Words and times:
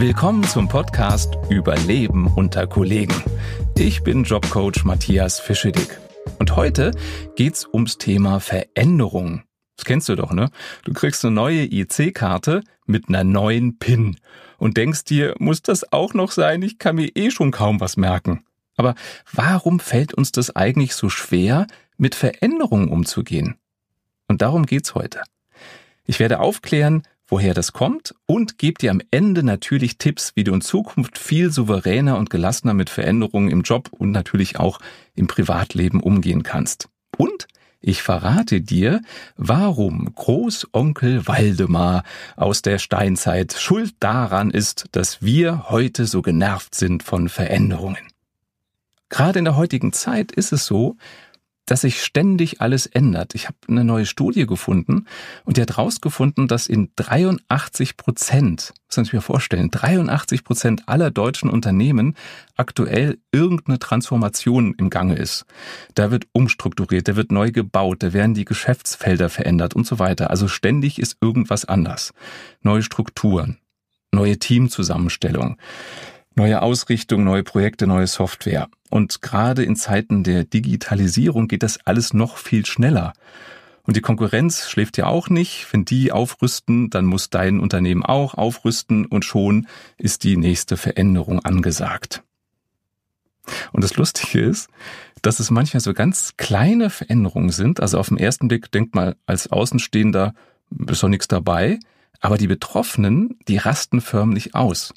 Willkommen 0.00 0.42
zum 0.44 0.66
Podcast 0.66 1.36
Überleben 1.50 2.26
unter 2.26 2.66
Kollegen. 2.66 3.22
Ich 3.76 4.02
bin 4.02 4.24
Jobcoach 4.24 4.82
Matthias 4.84 5.38
Fischedick. 5.38 6.00
Und 6.38 6.56
heute 6.56 6.92
geht's 7.36 7.68
ums 7.70 7.98
Thema 7.98 8.40
Veränderung. 8.40 9.42
Das 9.76 9.84
kennst 9.84 10.08
du 10.08 10.16
doch, 10.16 10.32
ne? 10.32 10.48
Du 10.84 10.94
kriegst 10.94 11.22
eine 11.22 11.34
neue 11.34 11.70
IC-Karte 11.70 12.62
mit 12.86 13.10
einer 13.10 13.24
neuen 13.24 13.78
PIN 13.78 14.16
und 14.56 14.78
denkst 14.78 15.04
dir, 15.04 15.34
muss 15.38 15.60
das 15.60 15.92
auch 15.92 16.14
noch 16.14 16.30
sein? 16.30 16.62
Ich 16.62 16.78
kann 16.78 16.96
mir 16.96 17.10
eh 17.14 17.30
schon 17.30 17.50
kaum 17.50 17.78
was 17.78 17.98
merken. 17.98 18.42
Aber 18.78 18.94
warum 19.30 19.80
fällt 19.80 20.14
uns 20.14 20.32
das 20.32 20.56
eigentlich 20.56 20.94
so 20.94 21.10
schwer, 21.10 21.66
mit 21.98 22.14
Veränderungen 22.14 22.88
umzugehen? 22.88 23.56
Und 24.28 24.40
darum 24.40 24.64
geht's 24.64 24.94
heute. 24.94 25.20
Ich 26.06 26.20
werde 26.20 26.40
aufklären, 26.40 27.02
woher 27.30 27.54
das 27.54 27.72
kommt 27.72 28.14
und 28.26 28.58
gebe 28.58 28.78
dir 28.78 28.90
am 28.90 29.00
Ende 29.10 29.42
natürlich 29.42 29.96
Tipps, 29.96 30.32
wie 30.34 30.44
du 30.44 30.52
in 30.52 30.60
Zukunft 30.60 31.16
viel 31.16 31.50
souveräner 31.50 32.18
und 32.18 32.28
gelassener 32.28 32.74
mit 32.74 32.90
Veränderungen 32.90 33.50
im 33.50 33.62
Job 33.62 33.88
und 33.90 34.10
natürlich 34.10 34.58
auch 34.58 34.80
im 35.14 35.26
Privatleben 35.26 36.00
umgehen 36.00 36.42
kannst. 36.42 36.88
Und 37.16 37.46
ich 37.80 38.02
verrate 38.02 38.60
dir, 38.60 39.00
warum 39.36 40.12
Großonkel 40.14 41.26
Waldemar 41.26 42.02
aus 42.36 42.60
der 42.60 42.78
Steinzeit 42.78 43.54
schuld 43.54 43.94
daran 44.00 44.50
ist, 44.50 44.86
dass 44.92 45.22
wir 45.22 45.70
heute 45.70 46.04
so 46.04 46.20
genervt 46.20 46.74
sind 46.74 47.02
von 47.02 47.30
Veränderungen. 47.30 48.06
Gerade 49.08 49.38
in 49.38 49.44
der 49.46 49.56
heutigen 49.56 49.92
Zeit 49.92 50.30
ist 50.30 50.52
es 50.52 50.66
so, 50.66 50.96
dass 51.70 51.82
sich 51.82 52.02
ständig 52.02 52.60
alles 52.60 52.86
ändert. 52.86 53.36
Ich 53.36 53.46
habe 53.46 53.56
eine 53.68 53.84
neue 53.84 54.04
Studie 54.04 54.44
gefunden 54.44 55.06
und 55.44 55.56
die 55.56 55.62
hat 55.62 55.76
herausgefunden, 55.76 56.48
dass 56.48 56.66
in 56.66 56.90
83 56.96 57.96
Prozent, 57.96 58.72
muss 58.88 58.96
man 58.96 59.04
sich 59.04 59.12
mir 59.12 59.20
vorstellen, 59.20 59.70
83 59.70 60.42
Prozent 60.42 60.88
aller 60.88 61.12
deutschen 61.12 61.48
Unternehmen 61.48 62.16
aktuell 62.56 63.18
irgendeine 63.30 63.78
Transformation 63.78 64.74
im 64.78 64.90
Gange 64.90 65.14
ist. 65.14 65.44
Da 65.94 66.10
wird 66.10 66.24
umstrukturiert, 66.32 67.06
da 67.06 67.14
wird 67.14 67.30
neu 67.30 67.52
gebaut, 67.52 68.02
da 68.02 68.12
werden 68.12 68.34
die 68.34 68.44
Geschäftsfelder 68.44 69.30
verändert 69.30 69.76
und 69.76 69.86
so 69.86 70.00
weiter. 70.00 70.30
Also 70.30 70.48
ständig 70.48 70.98
ist 70.98 71.18
irgendwas 71.20 71.66
anders. 71.66 72.12
Neue 72.62 72.82
Strukturen, 72.82 73.58
neue 74.10 74.40
Teamzusammenstellung 74.40 75.56
neue 76.36 76.62
Ausrichtung, 76.62 77.24
neue 77.24 77.42
Projekte, 77.42 77.86
neue 77.86 78.06
Software. 78.06 78.68
Und 78.90 79.22
gerade 79.22 79.62
in 79.62 79.76
Zeiten 79.76 80.24
der 80.24 80.44
Digitalisierung 80.44 81.48
geht 81.48 81.62
das 81.62 81.78
alles 81.86 82.12
noch 82.12 82.36
viel 82.36 82.66
schneller. 82.66 83.12
Und 83.84 83.96
die 83.96 84.02
Konkurrenz 84.02 84.68
schläft 84.68 84.98
ja 84.98 85.06
auch 85.06 85.28
nicht. 85.28 85.66
Wenn 85.72 85.84
die 85.84 86.12
aufrüsten, 86.12 86.90
dann 86.90 87.06
muss 87.06 87.30
dein 87.30 87.60
Unternehmen 87.60 88.04
auch 88.04 88.34
aufrüsten 88.34 89.06
und 89.06 89.24
schon 89.24 89.66
ist 89.96 90.24
die 90.24 90.36
nächste 90.36 90.76
Veränderung 90.76 91.40
angesagt. 91.44 92.22
Und 93.72 93.82
das 93.82 93.96
Lustige 93.96 94.40
ist, 94.40 94.68
dass 95.22 95.40
es 95.40 95.50
manchmal 95.50 95.80
so 95.80 95.94
ganz 95.94 96.34
kleine 96.36 96.90
Veränderungen 96.90 97.50
sind. 97.50 97.80
Also 97.80 97.98
auf 97.98 98.08
den 98.08 98.18
ersten 98.18 98.48
Blick 98.48 98.70
denkt 98.70 98.94
mal 98.94 99.16
als 99.26 99.50
Außenstehender, 99.50 100.34
ist 100.88 101.02
doch 101.02 101.08
nichts 101.08 101.28
dabei. 101.28 101.78
Aber 102.20 102.36
die 102.36 102.46
Betroffenen, 102.46 103.38
die 103.48 103.56
rasten 103.56 104.00
förmlich 104.00 104.54
aus. 104.54 104.92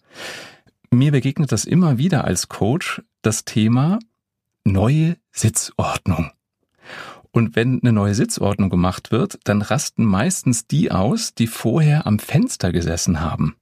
Mir 0.94 1.12
begegnet 1.12 1.52
das 1.52 1.66
immer 1.66 1.98
wieder 1.98 2.24
als 2.24 2.50
Coach, 2.50 3.02
das 3.24 3.46
Thema 3.46 3.98
neue 4.64 5.18
Sitzordnung. 5.32 6.30
Und 7.32 7.56
wenn 7.56 7.82
eine 7.82 7.92
neue 7.92 8.14
Sitzordnung 8.14 8.70
gemacht 8.70 9.10
wird, 9.12 9.40
dann 9.44 9.64
rasten 9.64 10.06
meistens 10.06 10.68
die 10.68 10.92
aus, 10.92 11.34
die 11.34 11.48
vorher 11.48 12.06
am 12.06 12.20
Fenster 12.20 12.72
gesessen 12.72 13.22
haben. 13.22 13.56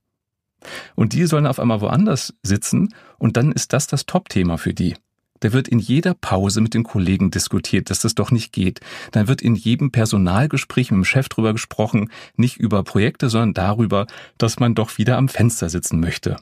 Und 0.94 1.14
die 1.14 1.24
sollen 1.24 1.46
auf 1.46 1.58
einmal 1.58 1.80
woanders 1.80 2.34
sitzen 2.42 2.94
und 3.18 3.38
dann 3.38 3.50
ist 3.52 3.72
das 3.72 3.86
das 3.86 4.04
Top-Thema 4.04 4.58
für 4.58 4.74
die. 4.74 4.94
Da 5.40 5.54
wird 5.54 5.68
in 5.68 5.78
jeder 5.78 6.12
Pause 6.12 6.60
mit 6.60 6.74
den 6.74 6.84
Kollegen 6.84 7.30
diskutiert, 7.30 7.88
dass 7.88 8.00
das 8.00 8.14
doch 8.14 8.30
nicht 8.30 8.52
geht. 8.52 8.80
Dann 9.10 9.26
wird 9.26 9.40
in 9.40 9.54
jedem 9.54 9.90
Personalgespräch 9.90 10.90
mit 10.90 10.98
dem 10.98 11.04
Chef 11.06 11.30
drüber 11.30 11.54
gesprochen, 11.54 12.10
nicht 12.36 12.58
über 12.58 12.84
Projekte, 12.84 13.30
sondern 13.30 13.54
darüber, 13.54 14.06
dass 14.36 14.60
man 14.60 14.74
doch 14.74 14.98
wieder 14.98 15.16
am 15.16 15.30
Fenster 15.30 15.70
sitzen 15.70 15.98
möchte. 15.98 16.36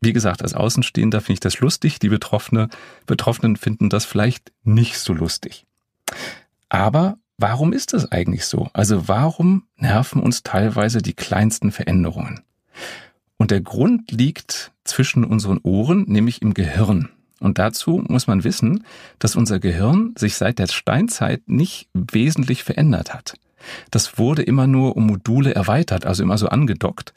Wie 0.00 0.12
gesagt, 0.12 0.42
als 0.42 0.54
Außenstehender 0.54 1.20
finde 1.20 1.34
ich 1.34 1.40
das 1.40 1.60
lustig. 1.60 1.98
Die 1.98 2.08
Betroffene, 2.08 2.68
Betroffenen 3.06 3.56
finden 3.56 3.90
das 3.90 4.04
vielleicht 4.04 4.52
nicht 4.62 4.98
so 4.98 5.12
lustig. 5.12 5.66
Aber 6.68 7.18
warum 7.36 7.72
ist 7.72 7.92
das 7.92 8.12
eigentlich 8.12 8.46
so? 8.46 8.68
Also 8.72 9.08
warum 9.08 9.64
nerven 9.76 10.22
uns 10.22 10.42
teilweise 10.42 11.02
die 11.02 11.14
kleinsten 11.14 11.72
Veränderungen? 11.72 12.40
Und 13.38 13.50
der 13.50 13.60
Grund 13.60 14.10
liegt 14.10 14.72
zwischen 14.84 15.24
unseren 15.24 15.58
Ohren, 15.62 16.04
nämlich 16.08 16.42
im 16.42 16.54
Gehirn. 16.54 17.10
Und 17.40 17.58
dazu 17.58 18.02
muss 18.06 18.26
man 18.26 18.42
wissen, 18.42 18.84
dass 19.18 19.36
unser 19.36 19.60
Gehirn 19.60 20.12
sich 20.18 20.34
seit 20.34 20.58
der 20.58 20.66
Steinzeit 20.66 21.42
nicht 21.46 21.88
wesentlich 21.94 22.64
verändert 22.64 23.14
hat. 23.14 23.34
Das 23.90 24.18
wurde 24.18 24.42
immer 24.42 24.66
nur 24.66 24.96
um 24.96 25.06
Module 25.06 25.54
erweitert, 25.54 26.06
also 26.06 26.22
immer 26.22 26.38
so 26.38 26.48
angedockt. 26.48 27.12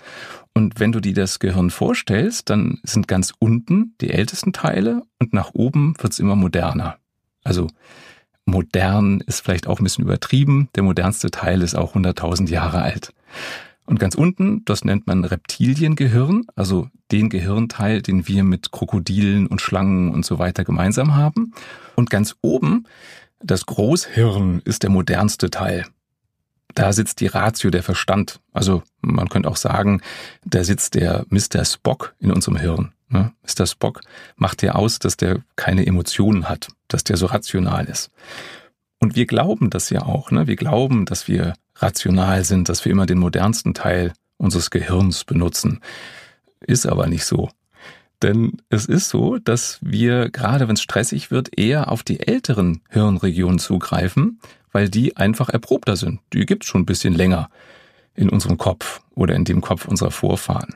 Und 0.54 0.80
wenn 0.80 0.92
du 0.92 1.00
dir 1.00 1.14
das 1.14 1.40
Gehirn 1.40 1.70
vorstellst, 1.70 2.50
dann 2.50 2.80
sind 2.84 3.08
ganz 3.08 3.34
unten 3.40 3.96
die 4.02 4.12
ältesten 4.12 4.54
Teile 4.54 5.04
und 5.20 5.34
nach 5.34 5.54
oben 5.54 5.94
wird's 6.00 6.20
immer 6.20 6.36
moderner. 6.36 6.98
Also 7.44 7.68
modern 8.46 9.22
ist 9.22 9.42
vielleicht 9.42 9.68
auch 9.68 9.80
ein 9.80 9.84
bisschen 9.84 10.04
übertrieben. 10.04 10.70
Der 10.76 10.84
modernste 10.84 11.32
Teil 11.32 11.62
ist 11.62 11.76
auch 11.76 11.96
100.000 11.96 12.50
Jahre 12.50 12.82
alt. 12.82 13.14
Und 13.86 14.00
ganz 14.00 14.16
unten, 14.16 14.64
das 14.66 14.86
nennt 14.86 15.08
man 15.08 15.26
Reptiliengehirn, 15.26 16.46
also 16.56 16.88
den 17.12 17.30
Gehirnteil, 17.30 18.02
den 18.02 18.28
wir 18.28 18.44
mit 18.44 18.72
Krokodilen 18.72 19.48
und 19.48 19.60
Schlangen 19.60 20.12
und 20.12 20.26
so 20.26 20.40
weiter 20.40 20.64
gemeinsam 20.64 21.16
haben. 21.16 21.54
Und 21.96 22.10
ganz 22.10 22.36
oben, 22.42 22.86
das 23.44 23.66
Großhirn 23.66 24.62
ist 24.66 24.84
der 24.84 24.92
modernste 24.92 25.50
Teil 25.50 25.86
da 26.76 26.94
sitzt 26.94 27.20
die 27.20 27.28
Ratio, 27.28 27.70
der 27.70 27.84
Verstand. 27.84 28.40
Also 28.54 28.84
man 29.02 29.30
könnte 29.30 29.50
auch 29.50 29.58
sagen, 29.58 30.02
da 30.46 30.64
sitzt 30.64 30.96
der 30.96 31.26
Mr. 31.30 31.66
Spock 31.66 32.16
in 32.20 32.32
unserem 32.32 32.58
Hirn. 32.58 32.94
Ne? 33.10 33.34
Mr. 33.44 33.66
Spock 33.66 34.02
macht 34.36 34.64
ja 34.64 34.74
aus, 34.74 35.00
dass 35.00 35.18
der 35.18 35.40
keine 35.56 35.86
Emotionen 35.86 36.50
hat, 36.50 36.70
dass 36.88 37.04
der 37.04 37.18
so 37.18 37.28
rational 37.28 37.86
ist. 37.86 38.12
Und 39.00 39.16
wir 39.16 39.26
glauben 39.26 39.70
das 39.70 39.90
ja 39.90 40.04
auch. 40.04 40.32
Ne? 40.32 40.48
Wir 40.48 40.56
glauben, 40.56 41.06
dass 41.06 41.28
wir 41.28 41.56
rational 41.76 42.44
sind, 42.44 42.70
dass 42.70 42.86
wir 42.86 42.92
immer 42.92 43.06
den 43.06 43.18
modernsten 43.18 43.74
Teil 43.74 44.14
unseres 44.38 44.70
Gehirns 44.70 45.24
benutzen. 45.24 45.82
Ist 46.62 46.86
aber 46.86 47.08
nicht 47.08 47.26
so. 47.26 47.50
Denn 48.22 48.62
es 48.70 48.86
ist 48.86 49.10
so, 49.10 49.38
dass 49.40 49.80
wir, 49.82 50.30
gerade 50.30 50.68
wenn 50.68 50.76
es 50.76 50.82
stressig 50.82 51.32
wird, 51.32 51.58
eher 51.58 51.92
auf 51.92 52.04
die 52.04 52.20
älteren 52.20 52.82
Hirnregionen 52.90 53.58
zugreifen, 53.58 54.40
weil 54.72 54.90
die 54.90 55.18
einfach 55.18 55.50
erprobter 55.50 55.96
sind. 55.96 56.20
Die 56.34 56.46
gibt's 56.46 56.68
schon 56.68 56.82
ein 56.82 56.86
bisschen 56.86 57.14
länger 57.14 57.50
in 58.16 58.30
unserem 58.30 58.58
Kopf 58.58 59.02
oder 59.16 59.36
in 59.36 59.46
dem 59.46 59.62
Kopf 59.62 59.88
unserer 59.88 60.12
Vorfahren. 60.12 60.76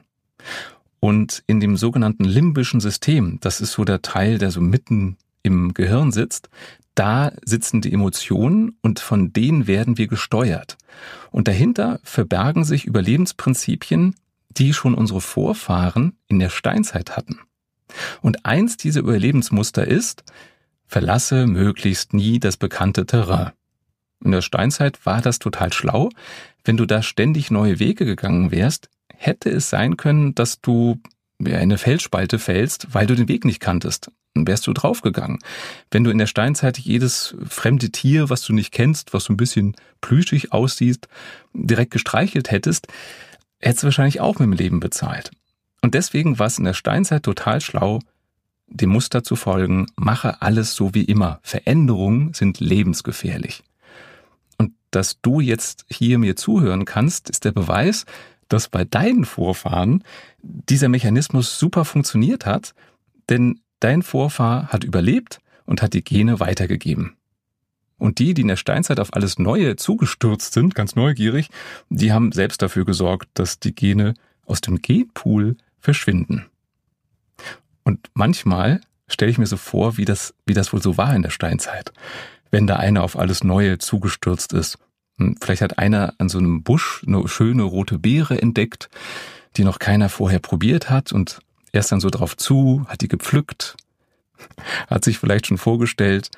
Und 0.99 1.43
in 1.47 1.59
dem 1.59 1.77
sogenannten 1.77 2.23
limbischen 2.23 2.79
System, 2.79 3.39
das 3.41 3.61
ist 3.61 3.73
so 3.73 3.83
der 3.83 4.01
Teil, 4.01 4.37
der 4.37 4.51
so 4.51 4.61
mitten 4.61 5.17
im 5.43 5.73
Gehirn 5.73 6.11
sitzt, 6.11 6.49
da 6.95 7.33
sitzen 7.43 7.81
die 7.81 7.91
Emotionen 7.93 8.77
und 8.81 8.99
von 8.99 9.33
denen 9.33 9.67
werden 9.67 9.97
wir 9.97 10.07
gesteuert. 10.07 10.77
Und 11.29 11.47
dahinter 11.47 11.99
verbergen 12.03 12.63
sich 12.63 12.85
Überlebensprinzipien, 12.85 14.15
die 14.49 14.73
schon 14.73 14.95
unsere 14.95 15.19
Vorfahren 15.21 16.17
in 16.27 16.39
der 16.39 16.49
Steinzeit 16.49 17.17
hatten. 17.17 17.39
Und 18.21 18.45
eins 18.45 18.77
dieser 18.77 19.01
Überlebensmuster 19.01 19.85
ist, 19.85 20.23
verlasse 20.87 21.45
möglichst 21.47 22.13
nie 22.13 22.39
das 22.39 22.57
bekannte 22.57 23.05
Terrain. 23.05 23.51
In 24.23 24.31
der 24.31 24.41
Steinzeit 24.41 25.05
war 25.05 25.21
das 25.21 25.39
total 25.39 25.73
schlau. 25.73 26.09
Wenn 26.63 26.77
du 26.77 26.85
da 26.85 27.01
ständig 27.01 27.51
neue 27.51 27.79
Wege 27.79 28.05
gegangen 28.05 28.51
wärst, 28.51 28.89
hätte 29.07 29.49
es 29.49 29.69
sein 29.69 29.97
können, 29.97 30.35
dass 30.35 30.61
du 30.61 30.99
in 31.39 31.53
eine 31.53 31.77
Felsspalte 31.77 32.39
fällst, 32.39 32.87
weil 32.93 33.07
du 33.07 33.15
den 33.15 33.27
Weg 33.27 33.45
nicht 33.45 33.59
kanntest. 33.59 34.11
Dann 34.33 34.47
wärst 34.47 34.67
du 34.67 34.73
draufgegangen. 34.73 35.39
Wenn 35.91 36.03
du 36.03 36.11
in 36.11 36.17
der 36.17 36.27
Steinzeit 36.27 36.77
jedes 36.77 37.35
fremde 37.47 37.91
Tier, 37.91 38.29
was 38.29 38.41
du 38.41 38.53
nicht 38.53 38.71
kennst, 38.71 39.13
was 39.13 39.25
so 39.25 39.33
ein 39.33 39.37
bisschen 39.37 39.75
plüschig 40.01 40.51
aussieht, 40.51 41.07
direkt 41.53 41.91
gestreichelt 41.91 42.51
hättest, 42.51 42.87
hättest 43.59 43.83
du 43.83 43.87
wahrscheinlich 43.87 44.21
auch 44.21 44.39
mit 44.39 44.47
dem 44.47 44.53
Leben 44.53 44.79
bezahlt. 44.79 45.31
Und 45.81 45.93
deswegen 45.93 46.39
war 46.39 46.47
es 46.47 46.57
in 46.57 46.65
der 46.65 46.73
Steinzeit 46.73 47.23
total 47.23 47.61
schlau, 47.61 47.99
dem 48.67 48.89
Muster 48.89 49.23
zu 49.23 49.35
folgen, 49.35 49.85
mache 49.95 50.41
alles 50.41 50.75
so 50.75 50.93
wie 50.95 51.03
immer. 51.03 51.39
Veränderungen 51.43 52.33
sind 52.33 52.59
lebensgefährlich 52.59 53.63
dass 54.95 55.21
du 55.21 55.39
jetzt 55.39 55.85
hier 55.89 56.17
mir 56.17 56.35
zuhören 56.35 56.85
kannst, 56.85 57.29
ist 57.29 57.45
der 57.45 57.51
Beweis, 57.51 58.05
dass 58.47 58.69
bei 58.69 58.85
deinen 58.85 59.25
Vorfahren 59.25 60.03
dieser 60.41 60.89
Mechanismus 60.89 61.59
super 61.59 61.85
funktioniert 61.85 62.45
hat, 62.45 62.73
denn 63.29 63.59
dein 63.79 64.03
Vorfahr 64.03 64.67
hat 64.67 64.83
überlebt 64.83 65.39
und 65.65 65.81
hat 65.81 65.93
die 65.93 66.03
Gene 66.03 66.39
weitergegeben. 66.39 67.15
Und 67.97 68.19
die, 68.19 68.33
die 68.33 68.41
in 68.41 68.49
der 68.49 68.55
Steinzeit 68.55 68.99
auf 68.99 69.13
alles 69.13 69.39
Neue 69.39 69.77
zugestürzt 69.77 70.53
sind, 70.53 70.75
ganz 70.75 70.95
neugierig, 70.95 71.49
die 71.89 72.11
haben 72.11 72.31
selbst 72.31 72.61
dafür 72.61 72.85
gesorgt, 72.85 73.29
dass 73.33 73.59
die 73.59 73.73
Gene 73.73 74.15
aus 74.45 74.61
dem 74.61 74.81
Genpool 74.81 75.55
verschwinden. 75.79 76.45
Und 77.83 78.09
manchmal 78.13 78.81
stelle 79.07 79.31
ich 79.31 79.37
mir 79.37 79.47
so 79.47 79.57
vor, 79.57 79.97
wie 79.97 80.05
das, 80.05 80.33
wie 80.45 80.53
das 80.53 80.73
wohl 80.73 80.81
so 80.81 80.97
war 80.97 81.15
in 81.15 81.21
der 81.21 81.29
Steinzeit. 81.29 81.93
Wenn 82.51 82.67
da 82.67 82.75
einer 82.75 83.03
auf 83.03 83.17
alles 83.17 83.43
Neue 83.43 83.77
zugestürzt 83.77 84.53
ist. 84.53 84.77
Hm, 85.17 85.35
vielleicht 85.41 85.61
hat 85.61 85.77
einer 85.79 86.13
an 86.17 86.29
so 86.29 86.37
einem 86.37 86.63
Busch 86.63 87.03
eine 87.05 87.27
schöne 87.27 87.63
rote 87.63 87.99
Beere 87.99 88.41
entdeckt, 88.41 88.89
die 89.57 89.63
noch 89.63 89.79
keiner 89.79 90.09
vorher 90.09 90.39
probiert 90.39 90.89
hat 90.89 91.11
und 91.11 91.39
er 91.71 91.81
ist 91.81 91.91
dann 91.91 91.99
so 91.99 92.09
drauf 92.09 92.37
zu, 92.37 92.85
hat 92.87 93.01
die 93.01 93.09
gepflückt, 93.09 93.75
hat 94.87 95.03
sich 95.03 95.17
vielleicht 95.17 95.47
schon 95.47 95.57
vorgestellt, 95.57 96.31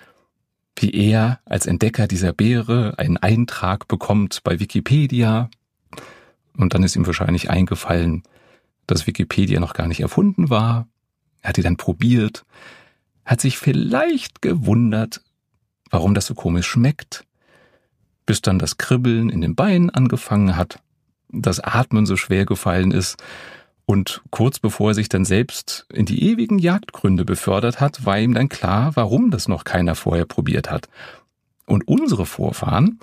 wie 0.75 0.91
er 0.91 1.39
als 1.45 1.65
Entdecker 1.65 2.07
dieser 2.07 2.33
Beere 2.33 2.97
einen 2.97 3.17
Eintrag 3.17 3.87
bekommt 3.87 4.41
bei 4.43 4.59
Wikipedia. 4.59 5.49
Und 6.55 6.73
dann 6.73 6.81
ist 6.81 6.95
ihm 6.95 7.05
wahrscheinlich 7.05 7.51
eingefallen, 7.51 8.23
dass 8.87 9.05
Wikipedia 9.05 9.59
noch 9.59 9.73
gar 9.75 9.87
nicht 9.87 9.99
erfunden 9.99 10.49
war. 10.49 10.87
Er 11.41 11.49
hat 11.49 11.57
die 11.57 11.61
dann 11.61 11.77
probiert, 11.77 12.43
hat 13.23 13.39
sich 13.39 13.59
vielleicht 13.59 14.41
gewundert, 14.41 15.21
warum 15.91 16.15
das 16.15 16.25
so 16.25 16.33
komisch 16.33 16.67
schmeckt, 16.67 17.26
bis 18.27 18.41
dann 18.41 18.59
das 18.59 18.77
Kribbeln 18.77 19.31
in 19.31 19.41
den 19.41 19.55
Beinen 19.55 19.89
angefangen 19.89 20.55
hat, 20.55 20.79
das 21.29 21.59
Atmen 21.59 22.05
so 22.05 22.15
schwer 22.15 22.45
gefallen 22.45 22.91
ist 22.91 23.17
und 23.89 24.21
kurz 24.31 24.59
bevor 24.59 24.91
er 24.91 24.93
sich 24.93 25.07
dann 25.07 25.23
selbst 25.23 25.87
in 25.91 26.05
die 26.05 26.29
ewigen 26.29 26.59
Jagdgründe 26.59 27.23
befördert 27.23 27.79
hat, 27.79 28.05
war 28.05 28.19
ihm 28.19 28.33
dann 28.33 28.49
klar, 28.49 28.91
warum 28.95 29.31
das 29.31 29.47
noch 29.47 29.63
keiner 29.63 29.95
vorher 29.95 30.25
probiert 30.25 30.69
hat. 30.69 30.89
Und 31.65 31.87
unsere 31.87 32.25
Vorfahren, 32.25 32.99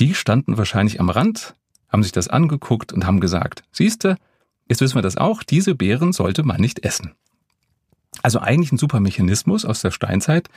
die 0.00 0.14
standen 0.14 0.58
wahrscheinlich 0.58 0.98
am 0.98 1.08
Rand, 1.08 1.54
haben 1.88 2.02
sich 2.02 2.12
das 2.12 2.26
angeguckt 2.26 2.92
und 2.92 3.06
haben 3.06 3.20
gesagt, 3.20 3.62
siehste, 3.70 4.16
jetzt 4.68 4.80
wissen 4.80 4.96
wir 4.96 5.02
das 5.02 5.16
auch, 5.16 5.44
diese 5.44 5.76
Beeren 5.76 6.12
sollte 6.12 6.42
man 6.42 6.60
nicht 6.60 6.84
essen. 6.84 7.14
Also 8.22 8.40
eigentlich 8.40 8.72
ein 8.72 8.78
super 8.78 8.98
Mechanismus 8.98 9.64
aus 9.64 9.82
der 9.82 9.92
Steinzeit, 9.92 10.48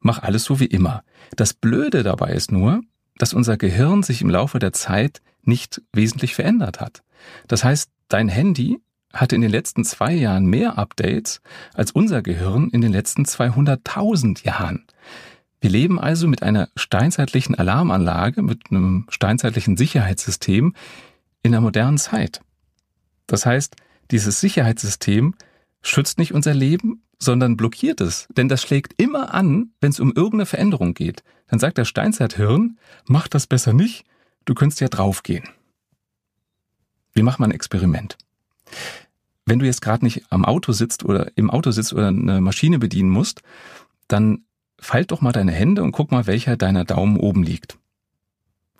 mach 0.00 0.22
alles 0.22 0.44
so 0.44 0.60
wie 0.60 0.66
immer. 0.66 1.02
Das 1.36 1.54
Blöde 1.54 2.02
dabei 2.02 2.32
ist 2.32 2.52
nur, 2.52 2.82
dass 3.18 3.34
unser 3.34 3.56
Gehirn 3.56 4.02
sich 4.02 4.22
im 4.22 4.30
Laufe 4.30 4.58
der 4.58 4.72
Zeit 4.72 5.22
nicht 5.42 5.82
wesentlich 5.92 6.34
verändert 6.34 6.80
hat. 6.80 7.02
Das 7.48 7.64
heißt, 7.64 7.90
dein 8.08 8.28
Handy 8.28 8.78
hatte 9.12 9.36
in 9.36 9.42
den 9.42 9.50
letzten 9.50 9.84
zwei 9.84 10.12
Jahren 10.12 10.46
mehr 10.46 10.76
Updates 10.78 11.40
als 11.72 11.92
unser 11.92 12.22
Gehirn 12.22 12.68
in 12.70 12.80
den 12.80 12.92
letzten 12.92 13.24
200.000 13.24 14.44
Jahren. 14.44 14.86
Wir 15.60 15.70
leben 15.70 15.98
also 15.98 16.26
mit 16.28 16.42
einer 16.42 16.68
steinzeitlichen 16.76 17.54
Alarmanlage, 17.54 18.42
mit 18.42 18.70
einem 18.70 19.06
steinzeitlichen 19.08 19.76
Sicherheitssystem 19.76 20.74
in 21.42 21.52
der 21.52 21.60
modernen 21.60 21.98
Zeit. 21.98 22.40
Das 23.26 23.46
heißt, 23.46 23.76
dieses 24.10 24.40
Sicherheitssystem 24.40 25.34
schützt 25.82 26.18
nicht 26.18 26.34
unser 26.34 26.52
Leben, 26.52 27.02
sondern 27.18 27.56
blockiert 27.56 28.00
es. 28.00 28.26
Denn 28.36 28.48
das 28.48 28.62
schlägt 28.62 29.00
immer 29.00 29.32
an, 29.32 29.70
wenn 29.80 29.90
es 29.90 30.00
um 30.00 30.08
irgendeine 30.08 30.46
Veränderung 30.46 30.94
geht. 30.94 31.22
Dann 31.54 31.60
sagt 31.60 31.78
der 31.78 31.84
Steinzeithirn, 31.84 32.80
mach 33.06 33.28
das 33.28 33.46
besser 33.46 33.72
nicht, 33.72 34.04
du 34.44 34.54
könntest 34.54 34.80
ja 34.80 34.88
draufgehen. 34.88 35.48
Wir 37.12 37.22
machen 37.22 37.40
mal 37.40 37.46
ein 37.46 37.54
Experiment. 37.54 38.18
Wenn 39.46 39.60
du 39.60 39.64
jetzt 39.64 39.80
gerade 39.80 40.04
nicht 40.04 40.24
am 40.30 40.44
Auto 40.44 40.72
sitzt 40.72 41.04
oder 41.04 41.30
im 41.36 41.52
Auto 41.52 41.70
sitzt 41.70 41.92
oder 41.92 42.08
eine 42.08 42.40
Maschine 42.40 42.80
bedienen 42.80 43.08
musst, 43.08 43.42
dann 44.08 44.42
falt 44.80 45.12
doch 45.12 45.20
mal 45.20 45.30
deine 45.30 45.52
Hände 45.52 45.84
und 45.84 45.92
guck 45.92 46.10
mal, 46.10 46.26
welcher 46.26 46.56
deiner 46.56 46.84
Daumen 46.84 47.18
oben 47.18 47.44
liegt. 47.44 47.78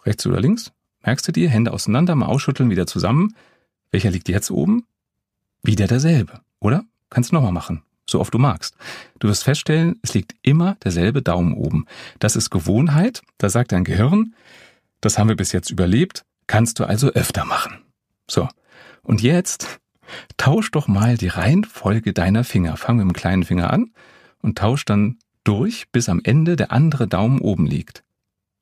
Rechts 0.05 0.27
oder 0.27 0.41
links? 0.41 0.73
Merkst 1.05 1.29
du 1.29 1.31
dir? 1.31 1.49
Hände 1.49 1.73
auseinander, 1.73 2.17
mal 2.17 2.27
ausschütteln, 2.27 2.71
wieder 2.71 2.89
zusammen. 2.89 3.37
Welcher 3.93 4.11
liegt 4.11 4.29
jetzt 4.29 4.51
oben? 4.51 4.85
Wieder 5.63 5.87
derselbe, 5.87 6.41
oder? 6.59 6.83
Kannst 7.09 7.31
du 7.31 7.37
nochmal 7.37 7.53
machen, 7.53 7.85
so 8.15 8.21
oft 8.21 8.33
du 8.33 8.39
magst. 8.39 8.77
Du 9.19 9.29
wirst 9.29 9.43
feststellen, 9.43 9.99
es 10.03 10.15
liegt 10.15 10.37
immer 10.43 10.77
derselbe 10.85 11.21
Daumen 11.21 11.53
oben. 11.53 11.87
Das 12.21 12.37
ist 12.37 12.49
Gewohnheit, 12.49 13.23
da 13.39 13.49
sagt 13.49 13.73
dein 13.73 13.83
Gehirn, 13.83 14.37
das 15.01 15.19
haben 15.19 15.29
wir 15.29 15.37
bis 15.37 15.51
jetzt 15.51 15.71
überlebt, 15.71 16.25
kannst 16.47 16.79
du 16.79 16.85
also 16.85 17.09
öfter 17.09 17.45
machen. 17.45 17.79
So. 18.31 18.49
Und 19.03 19.21
jetzt 19.21 19.81
tausch 20.37 20.71
doch 20.71 20.87
mal 20.87 21.17
die 21.17 21.29
Reihenfolge 21.29 22.13
deiner 22.13 22.45
Finger. 22.45 22.77
Fang 22.77 22.97
mit 22.97 23.05
dem 23.05 23.13
kleinen 23.13 23.43
Finger 23.43 23.73
an 23.73 23.93
und 24.43 24.59
tausch 24.59 24.85
dann 24.85 25.19
durch, 25.43 25.91
bis 25.91 26.09
am 26.09 26.21
Ende 26.23 26.55
der 26.55 26.71
andere 26.71 27.09
Daumen 27.09 27.41
oben 27.41 27.67
liegt. 27.67 28.05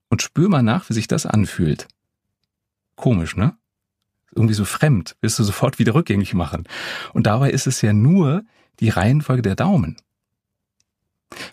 Und 0.08 0.22
spür 0.22 0.48
mal 0.48 0.62
nach, 0.62 0.88
wie 0.88 0.94
sich 0.94 1.08
das 1.08 1.26
anfühlt. 1.26 1.88
Komisch, 2.96 3.36
ne? 3.36 3.54
Irgendwie 4.34 4.54
so 4.54 4.64
fremd, 4.64 5.14
willst 5.20 5.38
du 5.38 5.44
sofort 5.44 5.78
wieder 5.78 5.94
rückgängig 5.94 6.32
machen. 6.32 6.64
Und 7.12 7.26
dabei 7.26 7.50
ist 7.50 7.66
es 7.66 7.82
ja 7.82 7.92
nur 7.92 8.44
die 8.80 8.88
Reihenfolge 8.88 9.42
der 9.42 9.56
Daumen. 9.56 9.96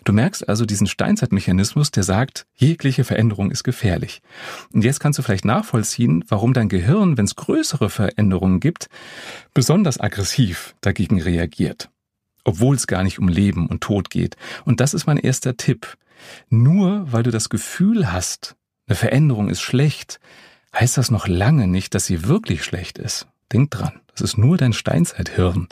Du 0.04 0.12
merkst 0.12 0.48
also 0.48 0.66
diesen 0.66 0.86
Steinzeitmechanismus, 0.86 1.90
der 1.90 2.02
sagt, 2.02 2.46
jegliche 2.54 3.04
Veränderung 3.04 3.50
ist 3.50 3.64
gefährlich. 3.64 4.20
Und 4.72 4.84
jetzt 4.84 5.00
kannst 5.00 5.18
du 5.18 5.22
vielleicht 5.22 5.44
nachvollziehen, 5.44 6.24
warum 6.28 6.52
dein 6.52 6.68
Gehirn, 6.68 7.16
wenn 7.16 7.24
es 7.24 7.36
größere 7.36 7.90
Veränderungen 7.90 8.60
gibt, 8.60 8.88
besonders 9.54 10.00
aggressiv 10.00 10.74
dagegen 10.80 11.20
reagiert. 11.20 11.90
Obwohl 12.44 12.76
es 12.76 12.86
gar 12.86 13.02
nicht 13.02 13.18
um 13.18 13.28
Leben 13.28 13.66
und 13.66 13.82
Tod 13.82 14.10
geht. 14.10 14.36
Und 14.64 14.80
das 14.80 14.94
ist 14.94 15.06
mein 15.06 15.18
erster 15.18 15.56
Tipp. 15.56 15.96
Nur 16.48 17.10
weil 17.12 17.22
du 17.22 17.30
das 17.30 17.48
Gefühl 17.48 18.12
hast, 18.12 18.56
eine 18.86 18.96
Veränderung 18.96 19.48
ist 19.48 19.60
schlecht, 19.60 20.20
heißt 20.74 20.98
das 20.98 21.10
noch 21.10 21.28
lange 21.28 21.66
nicht, 21.66 21.94
dass 21.94 22.06
sie 22.06 22.26
wirklich 22.26 22.64
schlecht 22.64 22.98
ist. 22.98 23.26
Denk 23.52 23.70
dran, 23.70 24.00
das 24.12 24.20
ist 24.20 24.38
nur 24.38 24.56
dein 24.56 24.72
Steinzeithirn, 24.72 25.68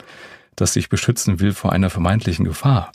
das 0.61 0.73
sich 0.73 0.89
beschützen 0.89 1.39
will 1.39 1.53
vor 1.53 1.73
einer 1.73 1.89
vermeintlichen 1.89 2.45
Gefahr. 2.45 2.91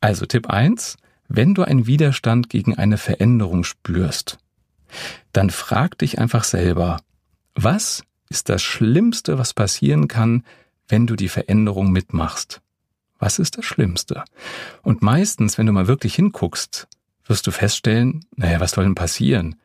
Also 0.00 0.26
Tipp 0.26 0.48
eins: 0.48 0.96
wenn 1.28 1.54
du 1.54 1.62
einen 1.62 1.86
Widerstand 1.86 2.50
gegen 2.50 2.76
eine 2.76 2.98
Veränderung 2.98 3.64
spürst, 3.64 4.38
dann 5.32 5.50
frag 5.50 5.98
dich 5.98 6.18
einfach 6.18 6.44
selber, 6.44 7.00
was 7.54 8.04
ist 8.28 8.48
das 8.48 8.62
Schlimmste, 8.62 9.38
was 9.38 9.54
passieren 9.54 10.08
kann, 10.08 10.44
wenn 10.88 11.06
du 11.06 11.16
die 11.16 11.28
Veränderung 11.28 11.90
mitmachst? 11.90 12.60
Was 13.18 13.38
ist 13.38 13.56
das 13.56 13.64
Schlimmste? 13.64 14.24
Und 14.82 15.02
meistens, 15.02 15.56
wenn 15.56 15.66
du 15.66 15.72
mal 15.72 15.86
wirklich 15.86 16.14
hinguckst, 16.14 16.88
wirst 17.26 17.46
du 17.46 17.50
feststellen, 17.50 18.24
naja, 18.36 18.58
was 18.58 18.72
soll 18.72 18.84
denn 18.84 18.94
passieren? 18.94 19.56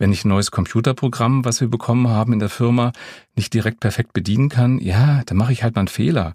Wenn 0.00 0.12
ich 0.12 0.24
ein 0.24 0.30
neues 0.30 0.50
Computerprogramm, 0.50 1.44
was 1.44 1.60
wir 1.60 1.68
bekommen 1.68 2.08
haben 2.08 2.32
in 2.32 2.38
der 2.38 2.48
Firma, 2.48 2.92
nicht 3.36 3.52
direkt 3.52 3.80
perfekt 3.80 4.14
bedienen 4.14 4.48
kann, 4.48 4.78
ja, 4.78 5.22
dann 5.26 5.36
mache 5.36 5.52
ich 5.52 5.62
halt 5.62 5.74
mal 5.74 5.82
einen 5.82 5.88
Fehler. 5.88 6.34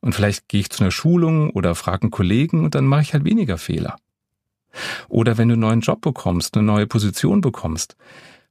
Und 0.00 0.14
vielleicht 0.14 0.46
gehe 0.48 0.60
ich 0.60 0.68
zu 0.68 0.84
einer 0.84 0.90
Schulung 0.90 1.48
oder 1.48 1.74
frage 1.74 2.02
einen 2.02 2.10
Kollegen 2.10 2.64
und 2.64 2.74
dann 2.74 2.84
mache 2.84 3.00
ich 3.00 3.14
halt 3.14 3.24
weniger 3.24 3.56
Fehler. 3.56 3.96
Oder 5.08 5.38
wenn 5.38 5.48
du 5.48 5.54
einen 5.54 5.62
neuen 5.62 5.80
Job 5.80 6.02
bekommst, 6.02 6.54
eine 6.54 6.66
neue 6.66 6.86
Position 6.86 7.40
bekommst, 7.40 7.96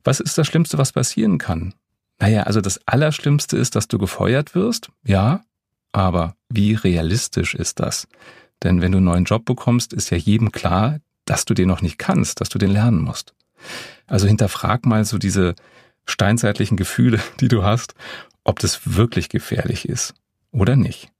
was 0.03 0.19
ist 0.19 0.39
das 0.39 0.47
Schlimmste, 0.47 0.79
was 0.79 0.91
passieren 0.91 1.37
kann? 1.37 1.75
Naja, 2.19 2.43
also 2.43 2.59
das 2.59 2.79
Allerschlimmste 2.87 3.57
ist, 3.57 3.75
dass 3.75 3.87
du 3.87 3.99
gefeuert 3.99 4.55
wirst, 4.55 4.89
ja, 5.05 5.41
aber 5.91 6.35
wie 6.49 6.73
realistisch 6.73 7.53
ist 7.53 7.79
das? 7.79 8.07
Denn 8.63 8.81
wenn 8.81 8.91
du 8.91 8.97
einen 8.97 9.05
neuen 9.05 9.25
Job 9.25 9.45
bekommst, 9.45 9.93
ist 9.93 10.09
ja 10.09 10.17
jedem 10.17 10.51
klar, 10.51 10.97
dass 11.25 11.45
du 11.45 11.53
den 11.53 11.67
noch 11.67 11.83
nicht 11.83 11.99
kannst, 11.99 12.41
dass 12.41 12.49
du 12.49 12.57
den 12.57 12.71
lernen 12.71 13.03
musst. 13.03 13.35
Also 14.05 14.27
hinterfrag 14.27 14.85
mal 14.85 15.05
so 15.05 15.17
diese 15.17 15.55
steinzeitlichen 16.05 16.77
Gefühle, 16.77 17.19
die 17.39 17.47
du 17.47 17.63
hast, 17.63 17.93
ob 18.43 18.59
das 18.59 18.95
wirklich 18.95 19.29
gefährlich 19.29 19.87
ist 19.87 20.13
oder 20.51 20.75
nicht. 20.75 21.11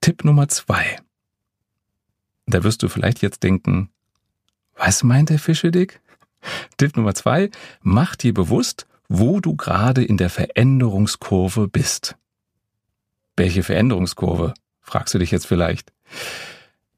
Tipp 0.00 0.24
Nummer 0.24 0.48
zwei. 0.48 0.98
Da 2.46 2.64
wirst 2.64 2.82
du 2.82 2.88
vielleicht 2.88 3.22
jetzt 3.22 3.42
denken, 3.42 3.90
was 4.74 5.02
meint 5.04 5.30
der 5.30 5.38
Fischedick? 5.38 6.00
Tipp 6.76 6.96
Nummer 6.96 7.14
zwei, 7.14 7.50
mach 7.82 8.16
dir 8.16 8.34
bewusst, 8.34 8.86
wo 9.08 9.40
du 9.40 9.54
gerade 9.54 10.02
in 10.02 10.16
der 10.16 10.30
Veränderungskurve 10.30 11.68
bist. 11.68 12.16
Welche 13.36 13.62
Veränderungskurve? 13.62 14.54
fragst 14.80 15.14
du 15.14 15.18
dich 15.18 15.30
jetzt 15.30 15.46
vielleicht. 15.46 15.92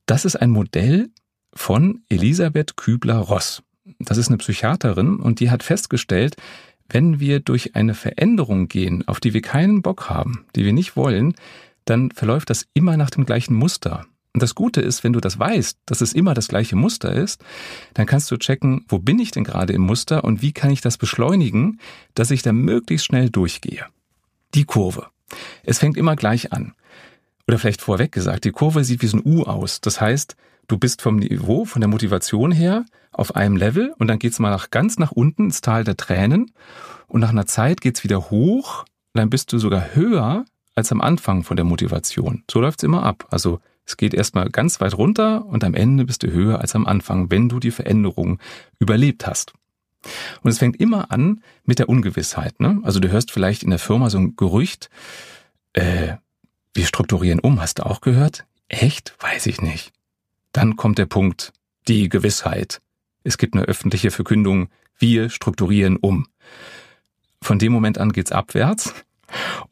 Das 0.07 0.25
ist 0.25 0.37
ein 0.37 0.51
Modell 0.51 1.11
von 1.53 2.03
Elisabeth 2.09 2.77
Kübler-Ross. 2.77 3.63
Das 3.99 4.19
ist 4.19 4.29
eine 4.29 4.39
Psychiaterin 4.39 5.17
und 5.17 5.41
die 5.41 5.51
hat 5.51 5.63
festgestellt, 5.63 6.37
wenn 6.89 7.21
wir 7.21 7.41
durch 7.41 7.75
eine 7.75 7.95
Veränderung 7.95 8.69
gehen, 8.69 9.07
auf 9.09 9.21
die 9.21 9.35
wir 9.35 9.43
keinen 9.43 9.83
Bock 9.83 10.11
haben, 10.11 10.47
die 10.55 10.65
wir 10.65 10.73
nicht 10.73 10.97
wollen, 10.97 11.35
dann 11.85 12.11
verläuft 12.11 12.51
das 12.51 12.67
immer 12.75 12.97
nach 12.97 13.11
dem 13.11 13.27
gleichen 13.27 13.55
Muster. 13.55 14.07
Und 14.33 14.43
das 14.43 14.55
Gute 14.55 14.81
ist, 14.81 15.05
wenn 15.05 15.13
du 15.13 15.21
das 15.21 15.39
weißt, 15.39 15.79
dass 15.87 16.01
es 16.01 16.13
immer 16.13 16.35
das 16.35 16.49
gleiche 16.49 16.75
Muster 16.75 17.13
ist, 17.13 17.45
dann 17.95 18.07
kannst 18.07 18.31
du 18.31 18.37
checken, 18.37 18.85
wo 18.89 18.99
bin 18.99 19.19
ich 19.21 19.31
denn 19.31 19.45
gerade 19.45 19.73
im 19.73 19.83
Muster 19.83 20.25
und 20.25 20.43
wie 20.43 20.53
kann 20.53 20.71
ich 20.71 20.81
das 20.81 20.99
beschleunigen, 20.99 21.79
dass 22.15 22.33
ich 22.33 22.43
da 22.43 22.53
möglichst 22.53 23.07
schnell 23.07 23.31
durchgehe. 23.31 23.87
Die 24.55 24.65
Kurve. 24.65 25.07
Es 25.63 25.79
fängt 25.79 25.97
immer 25.97 26.17
gleich 26.17 26.53
an. 26.53 26.75
Oder 27.47 27.59
vielleicht 27.59 27.83
vorweg 27.83 28.11
gesagt, 28.11 28.45
die 28.45 28.51
Kurve 28.51 28.83
sieht 28.83 29.03
wie 29.03 29.07
so 29.07 29.19
ein 29.19 29.23
U 29.25 29.45
aus. 29.45 29.81
Das 29.81 30.01
heißt, 30.01 30.37
du 30.69 30.79
bist 30.79 31.03
vom 31.03 31.17
Niveau, 31.17 31.65
von 31.65 31.81
der 31.81 31.89
Motivation 31.89 32.53
her 32.53 32.85
auf 33.13 33.37
einem 33.37 33.57
Level 33.57 33.95
und 33.99 34.09
dann 34.09 34.19
geht's 34.19 34.39
mal 34.39 34.51
nach, 34.51 34.71
ganz 34.71 34.99
nach 34.99 35.13
unten 35.13 35.45
ins 35.45 35.61
Tal 35.61 35.85
der 35.85 35.97
Tränen 35.97 36.53
und 37.07 37.21
nach 37.21 37.31
einer 37.31 37.47
Zeit 37.47 37.81
geht's 37.81 38.05
wieder 38.05 38.31
hoch 38.31 38.81
und 38.83 39.21
dann 39.21 39.31
bist 39.31 39.53
du 39.53 39.59
sogar 39.59 39.95
höher 39.95 40.45
als 40.75 40.91
am 40.91 41.01
Anfang 41.01 41.45
von 41.45 41.57
der 41.57 41.65
Motivation. 41.65 42.43
So 42.51 42.61
läuft's 42.61 42.83
immer 42.83 43.05
ab. 43.05 43.27
Also 43.31 43.61
es 43.87 43.97
geht 43.97 44.15
erstmal 44.15 44.51
ganz 44.51 44.81
weit 44.81 44.97
runter 44.97 45.45
und 45.47 45.63
am 45.63 45.75
Ende 45.75 46.05
bist 46.05 46.23
du 46.23 46.31
höher 46.31 46.61
als 46.61 46.75
am 46.75 46.87
Anfang, 46.87 47.31
wenn 47.31 47.49
du 47.49 47.61
die 47.61 47.71
Veränderung 47.71 48.39
überlebt 48.79 49.27
hast. 49.27 49.53
Und 50.43 50.51
es 50.51 50.59
fängt 50.59 50.81
immer 50.81 51.11
an 51.11 51.43
mit 51.65 51.79
der 51.79 51.89
Ungewissheit. 51.89 52.61
Ne? 52.61 52.81
Also 52.83 53.01
du 53.01 53.11
hörst 53.11 53.31
vielleicht 53.31 53.63
in 53.63 53.71
der 53.71 53.79
Firma 53.79 54.11
so 54.11 54.19
ein 54.19 54.37
Gerücht, 54.37 54.91
äh, 55.73 56.15
wir 56.75 56.87
strukturieren 56.87 57.41
um, 57.41 57.61
hast 57.61 57.79
du 57.79 57.87
auch 57.87 58.01
gehört? 58.01 58.45
Echt? 58.69 59.15
Weiß 59.21 59.47
ich 59.47 59.61
nicht. 59.61 59.93
Dann 60.55 60.77
kommt 60.77 60.99
der 60.99 61.07
Punkt, 61.07 61.53
die 61.89 62.09
Gewissheit. 62.09 62.81
Es 63.25 63.39
gibt 63.39 63.55
eine 63.55 63.65
öffentliche 63.65 64.13
Verkündung, 64.13 64.69
wir 64.99 65.29
strukturieren 65.29 65.97
um. 65.97 66.29
Von 67.43 67.59
dem 67.59 67.73
Moment 67.73 67.99
an 67.99 68.13
geht's 68.13 68.31
abwärts. 68.31 68.95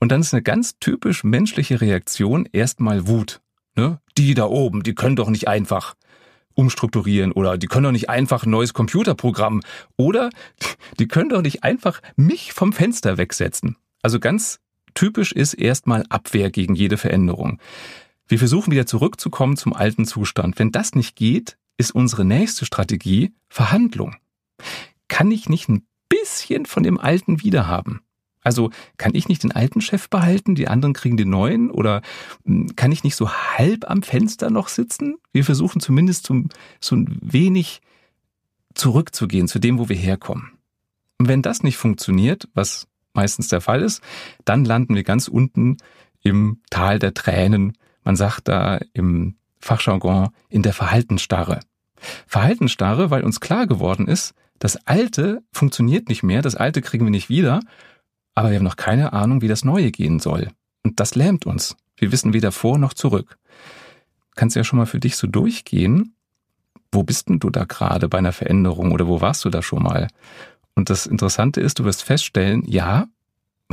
Und 0.01 0.11
dann 0.11 0.21
ist 0.21 0.35
eine 0.35 0.43
ganz 0.43 0.79
typisch 0.81 1.23
menschliche 1.23 1.81
Reaktion 1.81 2.49
erstmal 2.51 3.07
Wut. 3.07 3.41
Ne? 3.77 4.01
Die 4.19 4.35
da 4.35 4.47
oben, 4.47 4.83
die 4.83 4.97
können 4.97 5.15
doch 5.15 5.31
nicht 5.31 5.47
einfach 5.47 5.95
umstrukturieren 6.55 7.31
oder 7.31 7.57
die 7.59 7.69
können 7.69 7.85
doch 7.85 7.93
nicht 7.93 8.11
einfach 8.11 8.45
ein 8.45 8.51
neues 8.51 8.75
Computerprogramm 8.75 9.62
oder 9.97 10.31
die 10.99 11.07
können 11.07 11.31
doch 11.31 11.43
nicht 11.43 11.62
einfach 11.62 12.03
mich 12.17 12.53
vom 12.53 12.73
Fenster 12.73 13.19
wegsetzen. 13.19 13.77
Also 14.03 14.19
ganz 14.19 14.59
typisch 14.95 15.31
ist 15.31 15.55
erstmal 15.55 16.05
Abwehr 16.09 16.51
gegen 16.51 16.75
jede 16.75 16.97
Veränderung. 16.97 17.61
Wir 18.33 18.39
versuchen 18.39 18.71
wieder 18.71 18.87
zurückzukommen 18.87 19.59
zum 19.59 19.75
alten 19.75 20.07
Zustand. 20.07 20.59
Wenn 20.59 20.73
das 20.73 20.95
nicht 20.95 21.17
geht, 21.17 21.59
ist 21.77 21.95
unsere 21.95 22.25
nächste 22.25 22.65
Strategie 22.65 23.35
Verhandlung. 23.51 24.17
Kann 25.07 25.31
ich 25.31 25.51
nicht 25.51 25.69
ein 25.69 25.87
bisschen 26.09 26.65
von 26.65 26.83
dem 26.83 26.99
Alten 26.99 27.43
wiederhaben? 27.43 28.01
Also 28.41 28.71
kann 28.97 29.15
ich 29.15 29.29
nicht 29.29 29.43
den 29.43 29.53
alten 29.53 29.83
Chef 29.83 30.09
behalten, 30.09 30.55
die 30.55 30.67
anderen 30.67 30.95
kriegen 30.95 31.19
den 31.19 31.29
neuen? 31.29 31.71
Oder 31.71 32.01
hm, 32.47 32.75
kann 32.75 32.91
ich 32.91 33.05
nicht 33.05 33.17
so 33.17 33.31
halb 33.31 33.91
am 33.91 34.03
Fenster 34.03 34.49
noch 34.49 34.69
sitzen? 34.69 35.17
Wir 35.35 35.45
versuchen 35.45 35.83
zumindest 35.83 36.25
zum, 36.25 36.49
so 36.81 36.97
ein 36.97 37.15
wenig 37.21 37.83
zurückzugehen 38.73 39.47
zu 39.47 39.59
dem, 39.59 39.79
wo 39.79 39.91
wir 39.91 39.97
herkommen. 39.97 40.53
Und 41.19 41.29
wenn 41.29 41.43
das 41.43 41.62
nicht 41.62 41.77
funktioniert, 41.77 42.49
was 42.55 42.89
meistens 43.12 43.49
der 43.49 43.61
Fall 43.61 43.83
ist, 43.83 44.01
dann 44.47 44.65
landen 44.65 44.95
wir 44.95 45.05
ganz 45.05 45.29
unten 45.29 45.77
im 46.23 46.62
Tal 46.71 46.99
der 46.99 47.12
Tränen. 47.12 47.75
Man 48.05 48.17
sagt 48.17 48.49
da 48.49 48.81
im 48.93 49.37
Fachjargon 49.59 50.31
in 50.49 50.63
der 50.63 50.73
Verhaltensstarre. 50.73 51.61
Verhaltensstarre, 52.27 53.11
weil 53.11 53.23
uns 53.23 53.41
klar 53.41 53.67
geworden 53.67 54.09
ist, 54.09 54.35
das 54.59 54.87
Alte 54.87 55.43
funktioniert 55.53 56.09
nicht 56.09 56.23
mehr, 56.23 56.43
das 56.43 56.57
Alte 56.57 56.83
kriegen 56.83 57.05
wir 57.05 57.11
nicht 57.11 57.29
wieder 57.29 57.61
aber 58.35 58.51
wir 58.51 58.57
haben 58.57 58.65
noch 58.65 58.77
keine 58.77 59.13
Ahnung, 59.13 59.43
wie 59.43 59.49
das 59.49 59.65
Neue 59.65 59.91
gehen 59.91 60.19
soll. 60.19 60.49
Und 60.83 61.01
das 61.01 61.15
lähmt 61.15 61.47
uns. 61.47 61.77
Wir 61.97 62.13
wissen 62.13 62.33
weder 62.33 62.53
vor 62.53 62.79
noch 62.79 62.95
zurück. 62.95 63.37
Kannst 64.35 64.57
ja 64.57 64.65
schon 64.65 64.79
mal 64.79 64.87
für 64.87 65.01
dich 65.01 65.17
so 65.17 65.27
durchgehen. 65.27 66.17
Wo 66.91 67.03
bist 67.03 67.29
denn 67.29 67.39
du 67.39 67.51
da 67.51 67.65
gerade 67.65 68.09
bei 68.09 68.19
einer 68.19 68.33
Veränderung 68.33 68.93
oder 68.93 69.07
wo 69.07 69.21
warst 69.21 69.45
du 69.45 69.51
da 69.51 69.63
schon 69.63 69.83
mal? 69.83 70.09
Und 70.75 70.91
das 70.91 71.07
Interessante 71.07 71.61
ist, 71.61 71.79
du 71.79 71.85
wirst 71.85 72.03
feststellen, 72.03 72.65
ja, 72.67 73.07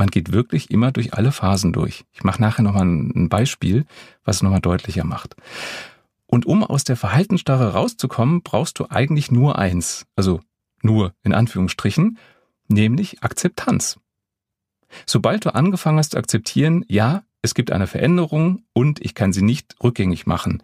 man 0.00 0.08
geht 0.08 0.32
wirklich 0.32 0.70
immer 0.70 0.90
durch 0.90 1.14
alle 1.14 1.30
Phasen 1.30 1.72
durch. 1.72 2.04
Ich 2.12 2.24
mache 2.24 2.40
nachher 2.40 2.62
nochmal 2.62 2.86
ein 2.86 3.28
Beispiel, 3.28 3.84
was 4.24 4.36
es 4.36 4.42
nochmal 4.42 4.60
deutlicher 4.60 5.04
macht. 5.04 5.36
Und 6.26 6.46
um 6.46 6.64
aus 6.64 6.84
der 6.84 6.96
Verhaltensstarre 6.96 7.74
rauszukommen, 7.74 8.42
brauchst 8.42 8.78
du 8.78 8.86
eigentlich 8.88 9.30
nur 9.30 9.58
eins, 9.58 10.06
also 10.16 10.40
nur 10.82 11.12
in 11.22 11.34
Anführungsstrichen, 11.34 12.18
nämlich 12.66 13.22
Akzeptanz. 13.22 14.00
Sobald 15.06 15.44
du 15.44 15.54
angefangen 15.54 15.98
hast 15.98 16.12
zu 16.12 16.18
akzeptieren, 16.18 16.84
ja, 16.88 17.22
es 17.42 17.54
gibt 17.54 17.70
eine 17.70 17.86
Veränderung 17.86 18.62
und 18.72 19.04
ich 19.04 19.14
kann 19.14 19.34
sie 19.34 19.42
nicht 19.42 19.76
rückgängig 19.82 20.26
machen, 20.26 20.62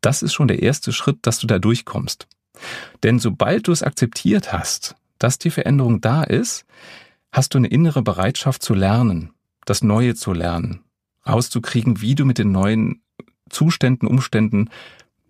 das 0.00 0.22
ist 0.22 0.34
schon 0.34 0.48
der 0.48 0.62
erste 0.62 0.92
Schritt, 0.92 1.18
dass 1.22 1.38
du 1.38 1.46
da 1.46 1.60
durchkommst. 1.60 2.26
Denn 3.04 3.20
sobald 3.20 3.68
du 3.68 3.72
es 3.72 3.84
akzeptiert 3.84 4.52
hast, 4.52 4.96
dass 5.18 5.38
die 5.38 5.50
Veränderung 5.50 6.00
da 6.00 6.24
ist, 6.24 6.66
hast 7.34 7.52
du 7.52 7.58
eine 7.58 7.66
innere 7.66 8.02
Bereitschaft 8.02 8.62
zu 8.62 8.74
lernen, 8.74 9.32
das 9.66 9.82
Neue 9.82 10.14
zu 10.14 10.32
lernen, 10.32 10.84
rauszukriegen, 11.26 12.00
wie 12.00 12.14
du 12.14 12.24
mit 12.24 12.38
den 12.38 12.52
neuen 12.52 13.02
Zuständen, 13.50 14.06
Umständen 14.06 14.70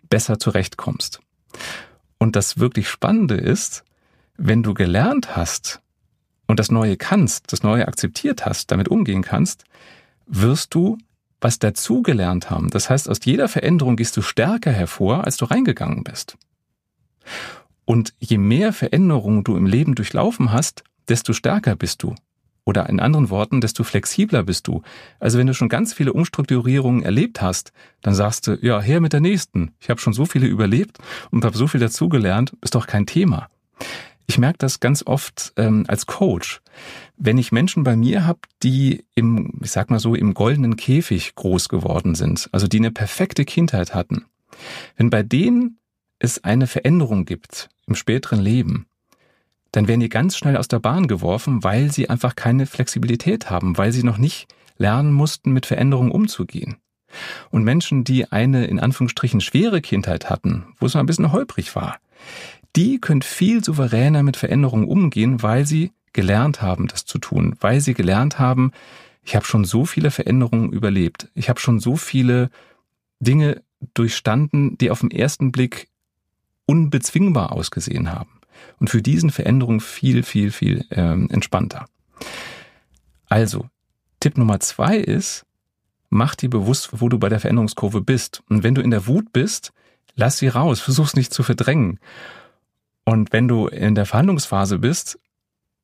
besser 0.07 0.37
zurechtkommst. 0.37 1.19
Und 2.19 2.35
das 2.35 2.59
wirklich 2.59 2.89
Spannende 2.89 3.35
ist, 3.35 3.83
wenn 4.37 4.61
du 4.61 4.75
gelernt 4.75 5.35
hast, 5.35 5.81
und 6.47 6.59
das 6.59 6.69
Neue 6.69 6.95
kannst, 6.95 7.51
das 7.51 7.63
Neue 7.63 7.87
akzeptiert 7.87 8.45
hast, 8.45 8.69
damit 8.69 8.87
umgehen 8.87 9.23
kannst, 9.23 9.63
wirst 10.27 10.75
du 10.75 10.99
was 11.41 11.57
dazugelernt 11.57 12.51
haben. 12.51 12.69
Das 12.69 12.91
heißt, 12.91 13.09
aus 13.09 13.17
jeder 13.23 13.47
Veränderung 13.47 13.95
gehst 13.95 14.15
du 14.15 14.21
stärker 14.21 14.71
hervor, 14.71 15.23
als 15.23 15.37
du 15.37 15.45
reingegangen 15.45 16.03
bist. 16.03 16.37
Und 17.83 18.13
je 18.19 18.37
mehr 18.37 18.73
Veränderungen 18.73 19.43
du 19.43 19.57
im 19.57 19.65
Leben 19.65 19.95
durchlaufen 19.95 20.51
hast, 20.51 20.83
desto 21.09 21.33
stärker 21.33 21.75
bist 21.75 22.03
du. 22.03 22.15
Oder 22.65 22.89
in 22.89 22.99
anderen 22.99 23.29
Worten, 23.29 23.61
desto 23.61 23.83
flexibler 23.83 24.43
bist 24.43 24.67
du. 24.67 24.81
Also 25.19 25.37
wenn 25.37 25.45
du 25.45 25.53
schon 25.53 25.69
ganz 25.69 25.93
viele 25.93 26.13
Umstrukturierungen 26.13 27.03
erlebt 27.03 27.41
hast, 27.41 27.71
dann 28.01 28.15
sagst 28.15 28.47
du, 28.47 28.57
ja, 28.59 28.81
her 28.81 29.01
mit 29.01 29.13
der 29.13 29.21
nächsten. 29.21 29.75
Ich 29.79 29.89
habe 29.91 30.01
schon 30.01 30.13
so 30.13 30.25
viele 30.25 30.47
überlebt 30.47 30.97
und 31.29 31.45
habe 31.45 31.55
so 31.55 31.67
viel 31.67 31.79
dazugelernt, 31.79 32.53
ist 32.61 32.73
doch 32.73 32.87
kein 32.87 33.05
Thema. 33.05 33.49
Ich 34.27 34.39
merke 34.39 34.57
das 34.57 34.79
ganz 34.79 35.03
oft 35.05 35.53
ähm, 35.57 35.85
als 35.87 36.07
Coach. 36.07 36.61
Wenn 37.17 37.37
ich 37.37 37.51
Menschen 37.51 37.83
bei 37.83 37.95
mir 37.95 38.25
habe, 38.25 38.39
die 38.63 39.05
im, 39.13 39.59
ich 39.61 39.71
sag 39.71 39.91
mal 39.91 39.99
so, 39.99 40.15
im 40.15 40.33
goldenen 40.33 40.75
Käfig 40.75 41.35
groß 41.35 41.69
geworden 41.69 42.15
sind, 42.15 42.49
also 42.51 42.67
die 42.67 42.77
eine 42.79 42.91
perfekte 42.91 43.45
Kindheit 43.45 43.93
hatten, 43.93 44.25
wenn 44.97 45.11
bei 45.11 45.21
denen 45.21 45.77
es 46.17 46.43
eine 46.43 46.65
Veränderung 46.65 47.25
gibt 47.25 47.69
im 47.85 47.93
späteren 47.93 48.39
Leben, 48.39 48.87
dann 49.75 49.87
werden 49.87 49.99
die 49.99 50.09
ganz 50.09 50.37
schnell 50.37 50.57
aus 50.57 50.67
der 50.67 50.79
Bahn 50.79 51.07
geworfen, 51.07 51.63
weil 51.63 51.91
sie 51.91 52.09
einfach 52.09 52.35
keine 52.35 52.65
Flexibilität 52.65 53.49
haben, 53.49 53.77
weil 53.77 53.91
sie 53.91 54.03
noch 54.03 54.17
nicht 54.17 54.47
lernen 54.77 55.11
mussten, 55.11 55.51
mit 55.51 55.65
Veränderungen 55.65 56.11
umzugehen. 56.11 56.77
Und 57.49 57.63
Menschen, 57.63 58.03
die 58.03 58.31
eine 58.31 58.65
in 58.65 58.79
Anführungsstrichen 58.79 59.41
schwere 59.41 59.81
Kindheit 59.81 60.29
hatten, 60.29 60.65
wo 60.79 60.85
es 60.85 60.93
mal 60.93 61.01
ein 61.01 61.05
bisschen 61.05 61.31
holprig 61.31 61.75
war, 61.75 61.97
die 62.75 62.99
können 62.99 63.21
viel 63.21 63.63
souveräner 63.63 64.23
mit 64.23 64.37
Veränderungen 64.37 64.87
umgehen, 64.87 65.41
weil 65.41 65.65
sie 65.65 65.91
gelernt 66.13 66.61
haben, 66.61 66.87
das 66.87 67.05
zu 67.05 67.19
tun, 67.19 67.55
weil 67.59 67.79
sie 67.81 67.93
gelernt 67.93 68.39
haben, 68.39 68.71
ich 69.23 69.35
habe 69.35 69.45
schon 69.45 69.65
so 69.65 69.85
viele 69.85 70.11
Veränderungen 70.11 70.71
überlebt, 70.71 71.29
ich 71.33 71.49
habe 71.49 71.59
schon 71.59 71.79
so 71.79 71.95
viele 71.95 72.49
Dinge 73.19 73.61
durchstanden, 73.93 74.77
die 74.77 74.91
auf 74.91 75.01
den 75.01 75.11
ersten 75.11 75.51
Blick 75.51 75.87
unbezwingbar 76.65 77.51
ausgesehen 77.51 78.11
haben. 78.11 78.34
Und 78.79 78.89
für 78.89 79.01
diesen 79.01 79.29
Veränderungen 79.29 79.79
viel, 79.79 80.23
viel, 80.23 80.51
viel 80.51 80.85
ähm, 80.91 81.29
entspannter. 81.31 81.85
Also, 83.27 83.67
Tipp 84.19 84.37
Nummer 84.37 84.59
zwei 84.59 84.97
ist, 84.97 85.45
mach 86.09 86.35
dir 86.35 86.49
bewusst, 86.49 86.89
wo 86.93 87.09
du 87.09 87.19
bei 87.19 87.29
der 87.29 87.39
Veränderungskurve 87.39 88.01
bist. 88.01 88.43
Und 88.49 88.63
wenn 88.63 88.75
du 88.75 88.81
in 88.81 88.91
der 88.91 89.07
Wut 89.07 89.33
bist, 89.33 89.73
lass 90.15 90.37
sie 90.37 90.47
raus, 90.47 90.79
versuch's 90.79 91.15
nicht 91.15 91.33
zu 91.33 91.43
verdrängen. 91.43 91.99
Und 93.03 93.33
wenn 93.33 93.47
du 93.47 93.67
in 93.67 93.95
der 93.95 94.05
Verhandlungsphase 94.05 94.79
bist, 94.79 95.19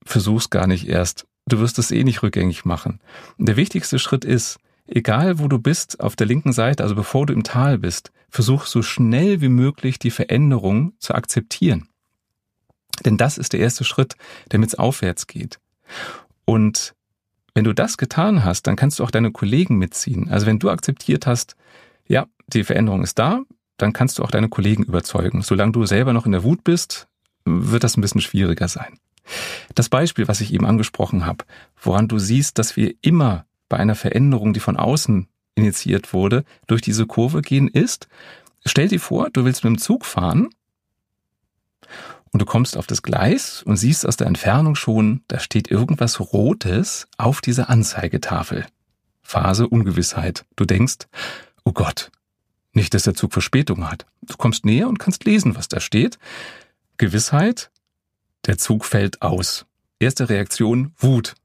versuch's 0.04 0.50
gar 0.50 0.68
nicht 0.68 0.88
erst. 0.88 1.28
Du 1.48 1.60
wirst 1.60 1.80
es 1.80 1.92
eh 1.92 2.04
nicht 2.04 2.24
rückgängig 2.24 2.66
machen. 2.66 3.00
Der 3.38 3.58
wichtigste 3.58 4.00
Schritt 4.00 4.26
ist, 4.26 4.60
egal 4.88 5.40
wo 5.40 5.48
du 5.48 5.60
bist, 5.60 6.00
auf 6.00 6.16
der 6.16 6.28
linken 6.28 6.54
Seite, 6.54 6.84
also 6.84 6.96
bevor 6.96 7.26
du 7.26 7.34
im 7.34 7.44
Tal 7.44 7.78
bist, 7.78 8.12
versuch 8.30 8.66
so 8.66 8.82
schnell 8.82 9.42
wie 9.42 9.50
möglich 9.50 10.00
die 10.00 10.12
Veränderung 10.12 10.94
zu 11.00 11.14
akzeptieren. 11.14 11.88
Denn 13.06 13.18
das 13.18 13.38
ist 13.38 13.54
der 13.54 13.60
erste 13.60 13.84
Schritt, 13.84 14.16
damit 14.50 14.70
es 14.70 14.76
aufwärts 14.76 15.28
geht. 15.28 15.60
Und 16.46 16.94
wenn 17.54 17.64
du 17.64 17.74
das 17.74 17.98
getan 17.98 18.44
hast, 18.44 18.68
dann 18.68 18.76
kannst 18.76 19.00
du 19.00 19.04
auch 19.04 19.12
deine 19.12 19.32
Kollegen 19.32 19.78
mitziehen. 19.78 20.30
Also 20.30 20.46
wenn 20.46 20.60
du 20.60 20.70
akzeptiert 20.70 21.28
hast, 21.28 21.56
ja, 22.08 22.28
die 22.48 22.64
Veränderung 22.64 23.04
ist 23.04 23.20
da, 23.20 23.42
dann 23.78 23.94
kannst 23.94 24.20
du 24.20 24.24
auch 24.24 24.32
deine 24.32 24.50
Kollegen 24.50 24.84
überzeugen. 24.84 25.42
Solange 25.42 25.72
du 25.72 25.86
selber 25.86 26.14
noch 26.14 26.26
in 26.26 26.32
der 26.32 26.44
Wut 26.44 26.64
bist, 26.64 27.08
wird 27.46 27.84
das 27.84 27.98
ein 27.98 28.02
bisschen 28.02 28.22
schwieriger 28.22 28.68
sein. 28.68 28.98
Das 29.76 29.90
Beispiel, 29.90 30.28
was 30.28 30.42
ich 30.42 30.54
eben 30.54 30.66
angesprochen 30.66 31.26
habe, 31.26 31.46
woran 31.82 32.08
du 32.08 32.20
siehst, 32.20 32.58
dass 32.58 32.76
wir 32.76 32.94
immer 33.02 33.46
bei 33.70 33.78
einer 33.78 33.96
Veränderung, 33.96 34.54
die 34.54 34.60
von 34.60 34.78
außen 34.78 35.28
initiiert 35.56 36.14
wurde, 36.14 36.44
durch 36.68 36.82
diese 36.82 37.06
Kurve 37.06 37.42
gehen, 37.42 37.68
ist, 37.68 38.08
stell 38.66 38.88
dir 38.88 39.00
vor, 39.00 39.30
du 39.32 39.46
willst 39.46 39.64
mit 39.64 39.74
dem 39.74 39.78
Zug 39.78 40.06
fahren 40.06 40.50
und 42.32 42.42
du 42.42 42.46
kommst 42.46 42.78
auf 42.78 42.88
das 42.88 43.02
Gleis 43.02 43.62
und 43.64 43.78
siehst 43.78 44.06
aus 44.06 44.18
der 44.18 44.28
Entfernung 44.28 44.76
schon, 44.76 45.22
da 45.28 45.40
steht 45.40 45.70
irgendwas 45.70 46.20
Rotes 46.20 47.08
auf 47.18 47.42
dieser 47.42 47.70
Anzeigetafel. 47.70 48.66
Phase 49.22 49.68
Ungewissheit. 49.68 50.46
Du 50.56 50.66
denkst, 50.66 51.08
oh 51.64 51.74
Gott, 51.74 52.12
nicht, 52.74 52.94
dass 52.94 53.04
der 53.04 53.16
Zug 53.16 53.34
Verspätung 53.34 53.90
hat. 53.90 54.06
Du 54.22 54.38
kommst 54.38 54.66
näher 54.66 54.88
und 54.88 55.00
kannst 55.00 55.26
lesen, 55.26 55.56
was 55.56 55.68
da 55.68 55.80
steht. 55.80 56.20
Gewissheit, 56.98 57.70
der 58.46 58.58
Zug 58.58 58.86
fällt 58.86 59.22
aus. 59.22 59.66
Erste 60.00 60.30
Reaktion, 60.30 60.94
Wut. 60.98 61.36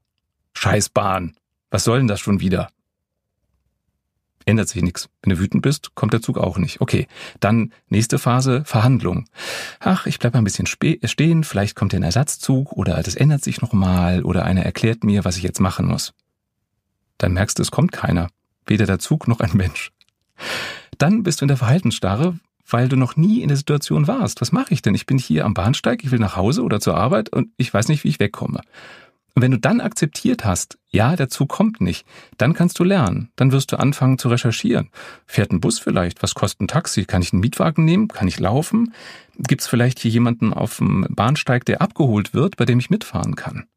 Scheiß 0.53 0.89
Bahn. 0.89 1.35
Was 1.69 1.83
soll 1.83 1.99
denn 1.99 2.07
das 2.07 2.19
schon 2.19 2.39
wieder? 2.39 2.69
Ändert 4.47 4.69
sich 4.69 4.81
nichts. 4.81 5.09
Wenn 5.21 5.31
du 5.31 5.39
wütend 5.39 5.61
bist, 5.61 5.93
kommt 5.93 6.13
der 6.13 6.21
Zug 6.21 6.37
auch 6.37 6.57
nicht. 6.57 6.81
Okay, 6.81 7.07
dann 7.39 7.73
nächste 7.89 8.17
Phase, 8.17 8.63
Verhandlung. 8.65 9.25
Ach, 9.79 10.07
ich 10.07 10.19
bleibe 10.19 10.37
ein 10.37 10.43
bisschen 10.43 10.67
stehen, 10.67 11.43
vielleicht 11.43 11.75
kommt 11.75 11.93
ein 11.93 12.03
Ersatzzug 12.03 12.71
oder 12.71 13.01
das 13.03 13.15
ändert 13.15 13.43
sich 13.43 13.61
nochmal 13.61 14.23
oder 14.23 14.45
einer 14.45 14.63
erklärt 14.63 15.03
mir, 15.03 15.25
was 15.25 15.37
ich 15.37 15.43
jetzt 15.43 15.59
machen 15.59 15.85
muss. 15.85 16.13
Dann 17.17 17.33
merkst 17.33 17.59
du, 17.59 17.63
es 17.63 17.71
kommt 17.71 17.91
keiner. 17.91 18.29
Weder 18.65 18.85
der 18.85 18.99
Zug 18.99 19.27
noch 19.27 19.39
ein 19.39 19.51
Mensch. 19.53 19.91
Dann 20.97 21.23
bist 21.23 21.41
du 21.41 21.45
in 21.45 21.49
der 21.49 21.57
Verhaltensstarre, 21.57 22.39
weil 22.69 22.89
du 22.89 22.95
noch 22.95 23.15
nie 23.15 23.41
in 23.41 23.47
der 23.47 23.57
Situation 23.57 24.07
warst. 24.07 24.41
Was 24.41 24.51
mache 24.51 24.73
ich 24.73 24.81
denn? 24.81 24.95
Ich 24.95 25.05
bin 25.05 25.17
hier 25.17 25.45
am 25.45 25.53
Bahnsteig, 25.53 26.03
ich 26.03 26.11
will 26.11 26.19
nach 26.19 26.35
Hause 26.35 26.63
oder 26.63 26.79
zur 26.79 26.95
Arbeit 26.95 27.29
und 27.29 27.49
ich 27.57 27.73
weiß 27.73 27.87
nicht, 27.87 28.03
wie 28.03 28.09
ich 28.09 28.19
wegkomme. 28.19 28.61
Und 29.37 29.43
wenn 29.43 29.51
du 29.51 29.59
dann 29.59 29.81
akzeptiert 29.81 30.45
hast, 30.45 30.79
ja, 30.89 31.15
der 31.15 31.29
Zug 31.29 31.49
kommt 31.49 31.79
nicht, 31.79 32.07
dann 32.39 32.55
kannst 32.55 32.79
du 32.79 32.83
lernen. 32.83 33.29
Dann 33.35 33.51
wirst 33.51 33.71
du 33.71 33.77
anfangen 33.77 34.17
zu 34.17 34.29
recherchieren. 34.29 34.89
Fährt 35.27 35.51
ein 35.51 35.61
Bus 35.61 35.77
vielleicht? 35.77 36.23
Was 36.23 36.33
kostet 36.33 36.61
ein 36.61 36.67
Taxi? 36.67 37.05
Kann 37.05 37.21
ich 37.21 37.33
einen 37.33 37.41
Mietwagen 37.41 37.85
nehmen? 37.85 38.07
Kann 38.07 38.27
ich 38.27 38.39
laufen? 38.39 38.95
Gibt 39.37 39.61
es 39.61 39.67
vielleicht 39.67 39.99
hier 39.99 40.09
jemanden 40.09 40.55
auf 40.55 40.77
dem 40.77 41.05
Bahnsteig, 41.11 41.65
der 41.65 41.83
abgeholt 41.83 42.33
wird, 42.33 42.57
bei 42.57 42.65
dem 42.65 42.79
ich 42.79 42.89
mitfahren 42.89 43.35
kann? 43.35 43.67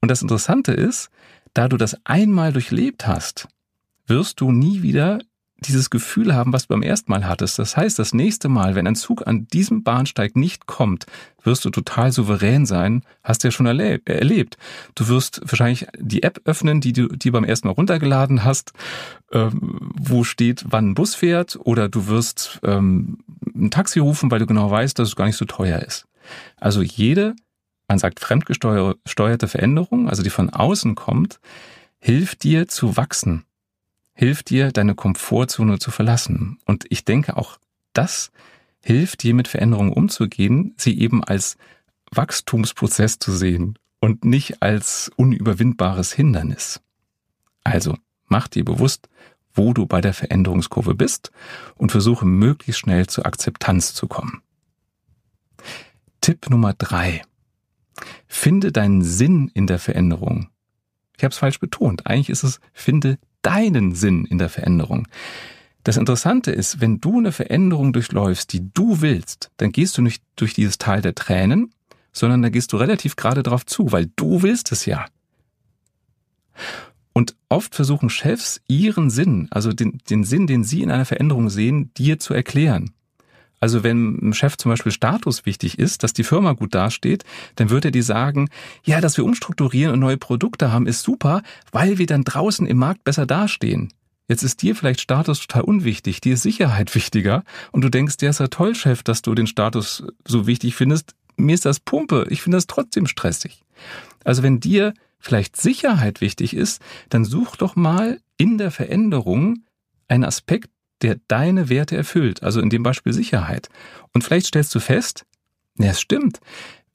Und 0.00 0.08
das 0.08 0.22
Interessante 0.22 0.70
ist, 0.70 1.10
da 1.52 1.66
du 1.66 1.76
das 1.76 1.96
einmal 2.04 2.52
durchlebt 2.52 3.08
hast, 3.08 3.48
wirst 4.06 4.40
du 4.40 4.52
nie 4.52 4.82
wieder 4.82 5.18
dieses 5.58 5.90
Gefühl 5.90 6.34
haben, 6.34 6.52
was 6.52 6.66
du 6.66 6.74
beim 6.74 6.82
ersten 6.82 7.10
Mal 7.10 7.26
hattest. 7.26 7.58
Das 7.58 7.76
heißt, 7.76 7.98
das 7.98 8.12
nächste 8.12 8.48
Mal, 8.48 8.74
wenn 8.74 8.86
ein 8.86 8.96
Zug 8.96 9.26
an 9.26 9.46
diesem 9.48 9.82
Bahnsteig 9.82 10.36
nicht 10.36 10.66
kommt, 10.66 11.06
wirst 11.42 11.64
du 11.64 11.70
total 11.70 12.12
souverän 12.12 12.66
sein, 12.66 13.02
hast 13.22 13.42
du 13.42 13.48
ja 13.48 13.52
schon 13.52 13.66
erlebt. 13.66 14.56
Du 14.94 15.08
wirst 15.08 15.40
wahrscheinlich 15.44 15.86
die 15.98 16.22
App 16.22 16.40
öffnen, 16.44 16.80
die 16.80 16.92
du 16.92 17.08
die 17.08 17.30
beim 17.30 17.44
ersten 17.44 17.68
Mal 17.68 17.74
runtergeladen 17.74 18.44
hast, 18.44 18.72
ähm, 19.32 19.92
wo 19.98 20.24
steht, 20.24 20.64
wann 20.68 20.90
ein 20.90 20.94
Bus 20.94 21.14
fährt, 21.14 21.56
oder 21.60 21.88
du 21.88 22.08
wirst 22.08 22.60
ähm, 22.62 23.18
ein 23.54 23.70
Taxi 23.70 24.00
rufen, 24.00 24.30
weil 24.30 24.40
du 24.40 24.46
genau 24.46 24.70
weißt, 24.70 24.98
dass 24.98 25.08
es 25.08 25.16
gar 25.16 25.26
nicht 25.26 25.36
so 25.36 25.44
teuer 25.44 25.80
ist. 25.80 26.06
Also 26.56 26.82
jede, 26.82 27.34
man 27.88 27.98
sagt 27.98 28.20
fremdgesteuerte 28.20 29.48
Veränderung, 29.48 30.08
also 30.08 30.22
die 30.22 30.30
von 30.30 30.50
außen 30.50 30.94
kommt, 30.94 31.38
hilft 32.00 32.42
dir 32.42 32.68
zu 32.68 32.96
wachsen 32.96 33.44
hilft 34.14 34.50
dir, 34.50 34.72
deine 34.72 34.94
Komfortzone 34.94 35.78
zu 35.78 35.90
verlassen. 35.90 36.58
Und 36.64 36.86
ich 36.88 37.04
denke, 37.04 37.36
auch 37.36 37.58
das 37.92 38.30
hilft 38.80 39.22
dir, 39.22 39.34
mit 39.34 39.48
Veränderungen 39.48 39.92
umzugehen, 39.92 40.74
sie 40.76 40.98
eben 40.98 41.22
als 41.22 41.56
Wachstumsprozess 42.10 43.18
zu 43.18 43.32
sehen 43.32 43.78
und 44.00 44.24
nicht 44.24 44.62
als 44.62 45.10
unüberwindbares 45.16 46.12
Hindernis. 46.12 46.80
Also, 47.64 47.96
mach 48.26 48.48
dir 48.48 48.64
bewusst, 48.64 49.08
wo 49.54 49.72
du 49.72 49.86
bei 49.86 50.00
der 50.00 50.14
Veränderungskurve 50.14 50.94
bist 50.94 51.30
und 51.76 51.92
versuche 51.92 52.26
möglichst 52.26 52.80
schnell 52.80 53.06
zur 53.06 53.26
Akzeptanz 53.26 53.94
zu 53.94 54.06
kommen. 54.06 54.42
Tipp 56.20 56.50
Nummer 56.50 56.74
drei. 56.74 57.22
Finde 58.26 58.72
deinen 58.72 59.02
Sinn 59.02 59.50
in 59.54 59.66
der 59.66 59.78
Veränderung. 59.78 60.48
Ich 61.16 61.22
habe 61.22 61.32
es 61.32 61.38
falsch 61.38 61.60
betont. 61.60 62.06
Eigentlich 62.06 62.30
ist 62.30 62.42
es, 62.42 62.60
finde 62.72 63.18
deinen 63.44 63.94
Sinn 63.94 64.24
in 64.24 64.38
der 64.38 64.48
Veränderung. 64.48 65.06
Das 65.84 65.98
Interessante 65.98 66.50
ist, 66.50 66.80
wenn 66.80 67.00
du 67.00 67.18
eine 67.18 67.30
Veränderung 67.30 67.92
durchläufst, 67.92 68.52
die 68.52 68.72
du 68.72 69.02
willst, 69.02 69.50
dann 69.58 69.70
gehst 69.70 69.96
du 69.98 70.02
nicht 70.02 70.22
durch 70.34 70.54
dieses 70.54 70.78
Tal 70.78 71.02
der 71.02 71.14
Tränen, 71.14 71.72
sondern 72.12 72.42
da 72.42 72.48
gehst 72.48 72.72
du 72.72 72.78
relativ 72.78 73.16
gerade 73.16 73.42
drauf 73.42 73.66
zu, 73.66 73.92
weil 73.92 74.10
du 74.16 74.42
willst 74.42 74.72
es 74.72 74.86
ja. 74.86 75.06
Und 77.12 77.36
oft 77.48 77.74
versuchen 77.74 78.08
Chefs 78.08 78.60
ihren 78.66 79.10
Sinn, 79.10 79.48
also 79.50 79.72
den, 79.72 79.98
den 80.08 80.24
Sinn, 80.24 80.46
den 80.46 80.64
sie 80.64 80.82
in 80.82 80.90
einer 80.90 81.04
Veränderung 81.04 81.50
sehen, 81.50 81.92
dir 81.94 82.18
zu 82.18 82.32
erklären. 82.34 82.92
Also 83.64 83.82
wenn 83.82 84.20
einem 84.20 84.34
Chef 84.34 84.58
zum 84.58 84.72
Beispiel 84.72 84.92
Status 84.92 85.46
wichtig 85.46 85.78
ist, 85.78 86.02
dass 86.02 86.12
die 86.12 86.22
Firma 86.22 86.52
gut 86.52 86.74
dasteht, 86.74 87.24
dann 87.56 87.70
würde 87.70 87.88
er 87.88 87.92
dir 87.92 88.02
sagen, 88.02 88.50
ja, 88.84 89.00
dass 89.00 89.16
wir 89.16 89.24
umstrukturieren 89.24 89.94
und 89.94 90.00
neue 90.00 90.18
Produkte 90.18 90.70
haben, 90.70 90.86
ist 90.86 91.02
super, 91.02 91.40
weil 91.72 91.96
wir 91.96 92.04
dann 92.04 92.24
draußen 92.24 92.66
im 92.66 92.76
Markt 92.76 93.04
besser 93.04 93.24
dastehen. 93.24 93.90
Jetzt 94.28 94.42
ist 94.42 94.60
dir 94.60 94.76
vielleicht 94.76 95.00
Status 95.00 95.40
total 95.40 95.62
unwichtig, 95.62 96.20
dir 96.20 96.34
ist 96.34 96.42
Sicherheit 96.42 96.94
wichtiger 96.94 97.42
und 97.72 97.80
du 97.80 97.88
denkst, 97.88 98.16
ja, 98.20 98.28
ist 98.28 98.40
ja 98.40 98.48
toll, 98.48 98.74
Chef, 98.74 99.02
dass 99.02 99.22
du 99.22 99.34
den 99.34 99.46
Status 99.46 100.04
so 100.28 100.46
wichtig 100.46 100.74
findest. 100.74 101.14
Mir 101.38 101.54
ist 101.54 101.64
das 101.64 101.80
Pumpe, 101.80 102.26
ich 102.28 102.42
finde 102.42 102.58
das 102.58 102.66
trotzdem 102.66 103.06
stressig. 103.06 103.62
Also 104.24 104.42
wenn 104.42 104.60
dir 104.60 104.92
vielleicht 105.18 105.56
Sicherheit 105.56 106.20
wichtig 106.20 106.54
ist, 106.54 106.82
dann 107.08 107.24
such 107.24 107.56
doch 107.56 107.76
mal 107.76 108.20
in 108.36 108.58
der 108.58 108.70
Veränderung 108.70 109.64
einen 110.06 110.24
Aspekt, 110.24 110.68
der 111.04 111.20
deine 111.28 111.68
Werte 111.68 111.96
erfüllt, 111.96 112.42
also 112.42 112.60
in 112.60 112.70
dem 112.70 112.82
Beispiel 112.82 113.12
Sicherheit. 113.12 113.68
Und 114.14 114.24
vielleicht 114.24 114.46
stellst 114.46 114.74
du 114.74 114.80
fest, 114.80 115.26
ja, 115.78 115.90
es 115.90 116.00
stimmt, 116.00 116.40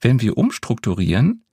wenn 0.00 0.20
wir 0.20 0.36
umstrukturieren, 0.36 1.44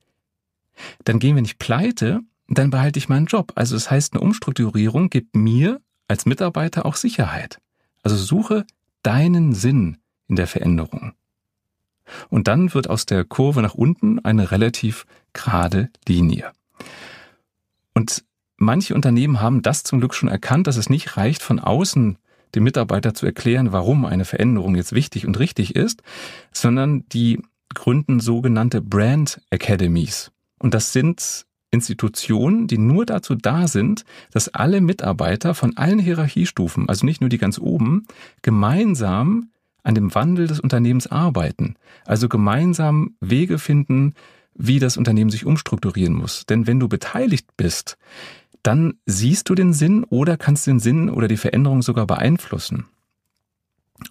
dann 1.04 1.20
gehen 1.20 1.36
wir 1.36 1.42
nicht 1.42 1.60
pleite, 1.60 2.20
dann 2.48 2.70
behalte 2.70 2.98
ich 2.98 3.08
meinen 3.08 3.26
Job. 3.26 3.52
Also 3.54 3.76
das 3.76 3.90
heißt, 3.90 4.12
eine 4.12 4.22
Umstrukturierung 4.22 5.08
gibt 5.08 5.36
mir 5.36 5.80
als 6.08 6.26
Mitarbeiter 6.26 6.84
auch 6.84 6.96
Sicherheit. 6.96 7.60
Also 8.02 8.16
suche 8.16 8.66
deinen 9.02 9.52
Sinn 9.52 9.98
in 10.26 10.34
der 10.34 10.48
Veränderung. 10.48 11.12
Und 12.28 12.48
dann 12.48 12.74
wird 12.74 12.90
aus 12.90 13.06
der 13.06 13.24
Kurve 13.24 13.62
nach 13.62 13.74
unten 13.74 14.18
eine 14.24 14.50
relativ 14.50 15.06
gerade 15.32 15.90
Linie. 16.08 16.50
Und 17.94 18.24
manche 18.56 18.94
Unternehmen 18.94 19.40
haben 19.40 19.62
das 19.62 19.84
zum 19.84 20.00
Glück 20.00 20.14
schon 20.14 20.28
erkannt, 20.28 20.66
dass 20.66 20.76
es 20.76 20.90
nicht 20.90 21.16
reicht, 21.16 21.42
von 21.42 21.60
außen 21.60 22.18
dem 22.54 22.64
Mitarbeiter 22.64 23.14
zu 23.14 23.26
erklären, 23.26 23.72
warum 23.72 24.04
eine 24.04 24.24
Veränderung 24.24 24.76
jetzt 24.76 24.92
wichtig 24.92 25.26
und 25.26 25.38
richtig 25.38 25.76
ist, 25.76 26.02
sondern 26.52 27.04
die 27.10 27.42
gründen 27.74 28.20
sogenannte 28.20 28.80
Brand 28.80 29.40
Academies. 29.50 30.30
Und 30.58 30.74
das 30.74 30.92
sind 30.92 31.46
Institutionen, 31.70 32.66
die 32.66 32.78
nur 32.78 33.04
dazu 33.04 33.34
da 33.34 33.68
sind, 33.68 34.04
dass 34.32 34.48
alle 34.48 34.80
Mitarbeiter 34.80 35.54
von 35.54 35.76
allen 35.76 35.98
Hierarchiestufen, 35.98 36.88
also 36.88 37.04
nicht 37.04 37.20
nur 37.20 37.28
die 37.28 37.38
ganz 37.38 37.58
oben, 37.58 38.06
gemeinsam 38.42 39.50
an 39.82 39.94
dem 39.94 40.14
Wandel 40.14 40.46
des 40.46 40.60
Unternehmens 40.60 41.06
arbeiten. 41.06 41.76
Also 42.04 42.28
gemeinsam 42.28 43.16
Wege 43.20 43.58
finden, 43.58 44.14
wie 44.54 44.80
das 44.80 44.96
Unternehmen 44.96 45.30
sich 45.30 45.46
umstrukturieren 45.46 46.14
muss. 46.14 46.44
Denn 46.46 46.66
wenn 46.66 46.80
du 46.80 46.88
beteiligt 46.88 47.46
bist, 47.56 47.96
dann 48.68 48.98
siehst 49.06 49.48
du 49.48 49.54
den 49.54 49.72
Sinn 49.72 50.04
oder 50.04 50.36
kannst 50.36 50.66
den 50.66 50.78
Sinn 50.78 51.08
oder 51.08 51.26
die 51.26 51.38
Veränderung 51.38 51.80
sogar 51.80 52.06
beeinflussen. 52.06 52.84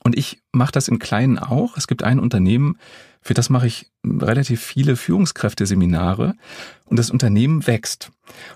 Und 0.03 0.17
ich 0.17 0.41
mache 0.51 0.71
das 0.71 0.87
im 0.87 0.97
Kleinen 0.97 1.37
auch. 1.37 1.77
Es 1.77 1.85
gibt 1.85 2.01
ein 2.01 2.19
Unternehmen, 2.19 2.79
für 3.21 3.35
das 3.35 3.51
mache 3.51 3.67
ich 3.67 3.91
relativ 4.03 4.59
viele 4.59 4.95
Führungskräfteseminare 4.95 6.33
und 6.85 6.97
das 6.97 7.11
Unternehmen 7.11 7.67
wächst. 7.67 8.11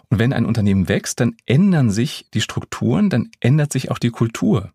Und 0.10 0.18
wenn 0.18 0.34
ein 0.34 0.48
Unternehmen 0.48 0.90
wächst, 0.90 1.20
dann 1.20 1.36
ändern 1.46 1.92
sich 1.92 2.26
die 2.34 2.42
Strukturen, 2.42 3.12
dann 3.12 3.30
ändert 3.40 3.72
sich 3.72 3.92
auch 3.92 4.00
die 4.00 4.10
Kultur. 4.10 4.72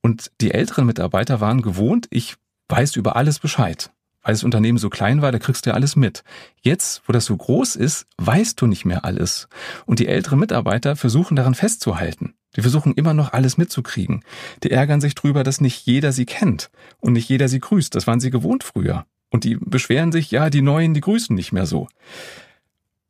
Und 0.00 0.30
die 0.40 0.52
älteren 0.52 0.86
Mitarbeiter 0.86 1.40
waren 1.40 1.62
gewohnt, 1.62 2.06
ich 2.10 2.36
weiß 2.68 2.94
über 2.94 3.16
alles 3.16 3.40
Bescheid 3.40 3.90
weil 4.22 4.34
das 4.34 4.44
Unternehmen 4.44 4.78
so 4.78 4.90
klein 4.90 5.22
war, 5.22 5.32
da 5.32 5.38
kriegst 5.38 5.66
du 5.66 5.70
ja 5.70 5.74
alles 5.74 5.96
mit. 5.96 6.22
Jetzt, 6.60 7.02
wo 7.06 7.12
das 7.12 7.24
so 7.24 7.36
groß 7.36 7.76
ist, 7.76 8.06
weißt 8.18 8.60
du 8.60 8.66
nicht 8.66 8.84
mehr 8.84 9.04
alles. 9.04 9.48
Und 9.84 9.98
die 9.98 10.06
älteren 10.06 10.38
Mitarbeiter 10.38 10.96
versuchen 10.96 11.36
daran 11.36 11.54
festzuhalten. 11.54 12.34
Die 12.56 12.62
versuchen 12.62 12.94
immer 12.94 13.14
noch 13.14 13.32
alles 13.32 13.56
mitzukriegen. 13.56 14.24
Die 14.62 14.70
ärgern 14.70 15.00
sich 15.00 15.14
drüber, 15.14 15.42
dass 15.42 15.60
nicht 15.60 15.86
jeder 15.86 16.12
sie 16.12 16.26
kennt 16.26 16.70
und 17.00 17.14
nicht 17.14 17.28
jeder 17.28 17.48
sie 17.48 17.60
grüßt. 17.60 17.94
Das 17.94 18.06
waren 18.06 18.20
sie 18.20 18.30
gewohnt 18.30 18.62
früher. 18.62 19.06
Und 19.30 19.44
die 19.44 19.56
beschweren 19.56 20.12
sich, 20.12 20.30
ja, 20.30 20.50
die 20.50 20.62
Neuen, 20.62 20.92
die 20.92 21.00
grüßen 21.00 21.34
nicht 21.34 21.52
mehr 21.52 21.66
so. 21.66 21.88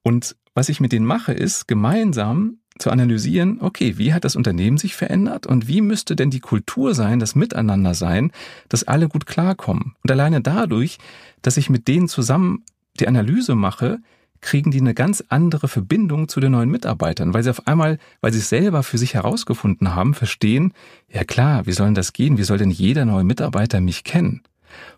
Und 0.03 0.37
was 0.55 0.69
ich 0.69 0.81
mit 0.81 0.93
denen 0.93 1.07
mache, 1.07 1.33
ist 1.33 1.67
gemeinsam 1.67 2.59
zu 2.83 2.91
analysieren, 2.91 3.59
okay, 3.61 3.97
wie 3.97 4.13
hat 4.13 4.25
das 4.25 4.37
Unternehmen 4.37 4.77
sich 4.77 4.95
verändert 4.95 5.47
und 5.47 5.69
wie 5.69 5.81
müsste 5.81 6.17
denn 6.17 6.31
die 6.31 6.41
Kultur 6.41 6.95
sein, 6.95 7.19
das 7.19 7.35
Miteinander 7.35 7.95
sein, 7.95 8.33
dass 8.69 8.85
alle 8.85 9.09
gut 9.09 9.25
klarkommen. 9.25 9.95
Und 10.03 10.11
alleine 10.11 10.43
dadurch, 10.43 10.99
dass 11.41 11.57
ich 11.57 11.71
mit 11.71 11.89
denen 11.89 12.09
zusammen 12.09 12.65
die 13.01 13.09
Analyse 13.09 13.55
mache, 13.55 14.01
kriegen 14.43 14.73
die 14.73 14.81
eine 14.81 14.93
ganz 14.93 15.25
andere 15.29 15.69
Verbindung 15.69 16.29
zu 16.29 16.41
den 16.41 16.53
neuen 16.53 16.69
Mitarbeitern, 16.69 17.33
weil 17.33 17.45
sie 17.45 17.51
auf 17.51 17.67
einmal, 17.67 17.99
weil 18.21 18.33
sie 18.33 18.41
es 18.41 18.49
selber 18.49 18.83
für 18.83 18.99
sich 18.99 19.15
herausgefunden 19.15 19.95
haben, 19.95 20.15
verstehen, 20.15 20.75
ja 21.09 21.25
klar, 21.25 21.65
wie 21.67 21.73
soll 21.73 21.87
denn 21.87 21.95
das 21.95 22.13
gehen? 22.13 22.39
Wie 22.39 22.43
soll 22.43 22.59
denn 22.59 22.71
jeder 22.71 23.05
neue 23.05 23.25
Mitarbeiter 23.25 23.81
mich 23.81 24.03
kennen? 24.03 24.43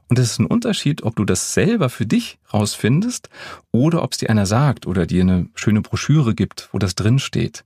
Und 0.08 0.18
es 0.18 0.32
ist 0.32 0.38
ein 0.38 0.46
Unterschied, 0.46 1.02
ob 1.02 1.16
du 1.16 1.24
das 1.24 1.54
selber 1.54 1.88
für 1.88 2.06
dich 2.06 2.38
rausfindest 2.52 3.28
oder 3.70 4.02
ob 4.02 4.12
es 4.12 4.18
dir 4.18 4.30
einer 4.30 4.46
sagt 4.46 4.86
oder 4.86 5.06
dir 5.06 5.22
eine 5.22 5.48
schöne 5.54 5.82
Broschüre 5.82 6.34
gibt, 6.34 6.68
wo 6.72 6.78
das 6.78 6.94
drin 6.94 7.18
steht. 7.18 7.64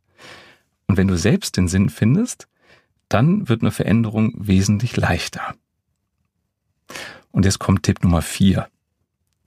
Und 0.89 0.97
wenn 0.97 1.07
du 1.07 1.17
selbst 1.17 1.57
den 1.57 1.69
Sinn 1.69 1.91
findest, 1.91 2.49
dann 3.09 3.49
wird 3.49 3.63
eine 3.63 3.71
Veränderung 3.71 4.33
wesentlich 4.37 4.97
leichter. 4.97 5.55
Und 7.31 7.45
jetzt 7.45 7.59
kommt 7.59 7.85
Tipp 7.85 8.03
Nummer 8.03 8.23
vier. 8.23 8.69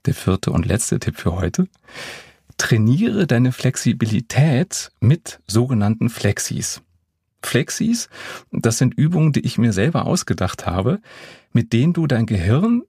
Der 0.06 0.14
vierte 0.14 0.50
und 0.50 0.66
letzte 0.66 0.98
Tipp 0.98 1.18
für 1.18 1.34
heute. 1.34 1.68
Trainiere 2.56 3.26
deine 3.26 3.52
Flexibilität 3.52 4.90
mit 5.00 5.40
sogenannten 5.46 6.08
Flexis. 6.08 6.80
Flexis, 7.42 8.08
das 8.52 8.78
sind 8.78 8.94
Übungen, 8.94 9.32
die 9.32 9.40
ich 9.40 9.58
mir 9.58 9.72
selber 9.72 10.06
ausgedacht 10.06 10.66
habe, 10.66 11.00
mit 11.52 11.72
denen 11.72 11.92
du 11.92 12.06
dein 12.06 12.26
Gehirn 12.26 12.82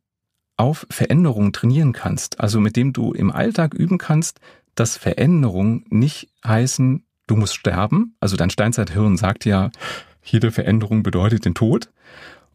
auf 0.58 0.86
Veränderungen 0.90 1.54
trainieren 1.54 1.94
kannst. 1.94 2.40
Also 2.40 2.60
mit 2.60 2.76
dem 2.76 2.94
du 2.94 3.14
im 3.14 3.32
Alltag 3.32 3.74
üben 3.74 3.98
kannst, 3.98 4.40
dass 4.76 4.98
Veränderungen 4.98 5.86
nicht 5.90 6.30
heißen, 6.46 7.04
du 7.34 7.40
musst 7.40 7.56
sterben. 7.56 8.16
Also 8.20 8.38
dein 8.38 8.52
Steinzeithirn 8.52 9.18
sagt 9.18 9.46
ja, 9.46 9.72
jede 10.22 10.52
Veränderung 10.52 11.02
bedeutet 11.02 11.46
den 11.46 11.56
Tod. 11.56 11.90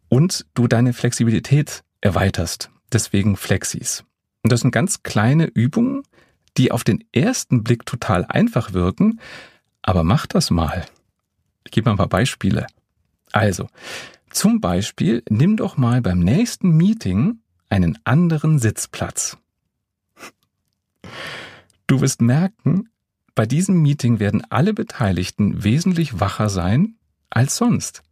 Und 0.08 0.46
du 0.54 0.68
deine 0.68 0.92
Flexibilität 0.92 1.82
erweiterst. 2.00 2.70
Deswegen 2.92 3.36
Flexis. 3.36 4.04
Und 4.44 4.52
das 4.52 4.60
sind 4.60 4.70
ganz 4.70 5.02
kleine 5.02 5.46
Übungen, 5.46 6.04
die 6.56 6.70
auf 6.70 6.84
den 6.84 7.04
ersten 7.12 7.64
Blick 7.64 7.86
total 7.86 8.24
einfach 8.24 8.72
wirken, 8.72 9.20
aber 9.82 10.04
mach 10.04 10.26
das 10.26 10.50
mal. 10.50 10.86
Ich 11.64 11.72
gebe 11.72 11.86
mal 11.86 11.94
ein 11.94 11.98
paar 11.98 12.08
Beispiele. 12.08 12.66
Also, 13.32 13.66
zum 14.30 14.60
Beispiel 14.60 15.24
nimm 15.28 15.56
doch 15.56 15.76
mal 15.76 16.00
beim 16.00 16.20
nächsten 16.20 16.70
Meeting 16.76 17.40
einen 17.68 17.98
anderen 18.04 18.60
Sitzplatz. 18.60 19.36
Du 21.88 22.00
wirst 22.00 22.22
merken, 22.22 22.88
bei 23.38 23.46
diesem 23.46 23.80
Meeting 23.82 24.18
werden 24.18 24.42
alle 24.50 24.74
Beteiligten 24.74 25.62
wesentlich 25.62 26.18
wacher 26.18 26.48
sein 26.48 26.96
als 27.30 27.56
sonst, 27.56 28.02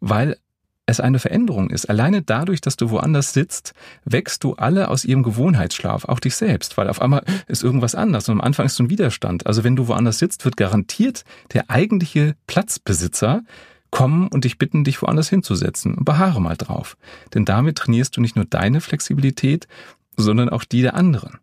weil 0.00 0.36
es 0.84 0.98
eine 0.98 1.20
Veränderung 1.20 1.70
ist. 1.70 1.88
Alleine 1.88 2.22
dadurch, 2.22 2.60
dass 2.60 2.74
du 2.74 2.90
woanders 2.90 3.32
sitzt, 3.32 3.72
wächst 4.04 4.42
du 4.42 4.54
alle 4.54 4.88
aus 4.88 5.04
ihrem 5.04 5.22
Gewohnheitsschlaf, 5.22 6.06
auch 6.06 6.18
dich 6.18 6.34
selbst, 6.34 6.76
weil 6.76 6.88
auf 6.88 7.00
einmal 7.00 7.22
ist 7.46 7.62
irgendwas 7.62 7.94
anders 7.94 8.28
und 8.28 8.32
am 8.32 8.40
Anfang 8.40 8.66
ist 8.66 8.74
so 8.74 8.82
ein 8.82 8.90
Widerstand. 8.90 9.46
Also 9.46 9.62
wenn 9.62 9.76
du 9.76 9.86
woanders 9.86 10.18
sitzt, 10.18 10.44
wird 10.44 10.56
garantiert 10.56 11.22
der 11.52 11.70
eigentliche 11.70 12.34
Platzbesitzer 12.48 13.44
kommen 13.92 14.26
und 14.26 14.42
dich 14.42 14.58
bitten, 14.58 14.82
dich 14.82 15.00
woanders 15.02 15.28
hinzusetzen. 15.28 16.04
Beharre 16.04 16.42
mal 16.42 16.56
drauf. 16.56 16.96
Denn 17.32 17.44
damit 17.44 17.78
trainierst 17.78 18.16
du 18.16 18.20
nicht 18.20 18.34
nur 18.34 18.44
deine 18.44 18.80
Flexibilität, 18.80 19.68
sondern 20.16 20.48
auch 20.48 20.64
die 20.64 20.82
der 20.82 20.94
anderen. 20.94 21.38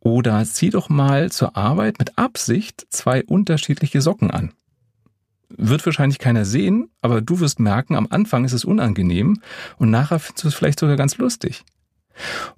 Oder 0.00 0.44
zieh 0.44 0.70
doch 0.70 0.88
mal 0.88 1.30
zur 1.30 1.56
Arbeit 1.56 1.98
mit 1.98 2.18
Absicht 2.18 2.86
zwei 2.90 3.24
unterschiedliche 3.24 4.00
Socken 4.00 4.30
an 4.30 4.52
wird 5.56 5.84
wahrscheinlich 5.84 6.18
keiner 6.18 6.44
sehen, 6.44 6.90
aber 7.02 7.20
du 7.20 7.40
wirst 7.40 7.60
merken, 7.60 7.96
am 7.96 8.06
Anfang 8.10 8.44
ist 8.44 8.52
es 8.52 8.64
unangenehm 8.64 9.40
und 9.78 9.90
nachher 9.90 10.18
findest 10.18 10.44
du 10.44 10.48
es 10.48 10.54
vielleicht 10.54 10.80
sogar 10.80 10.96
ganz 10.96 11.18
lustig. 11.18 11.64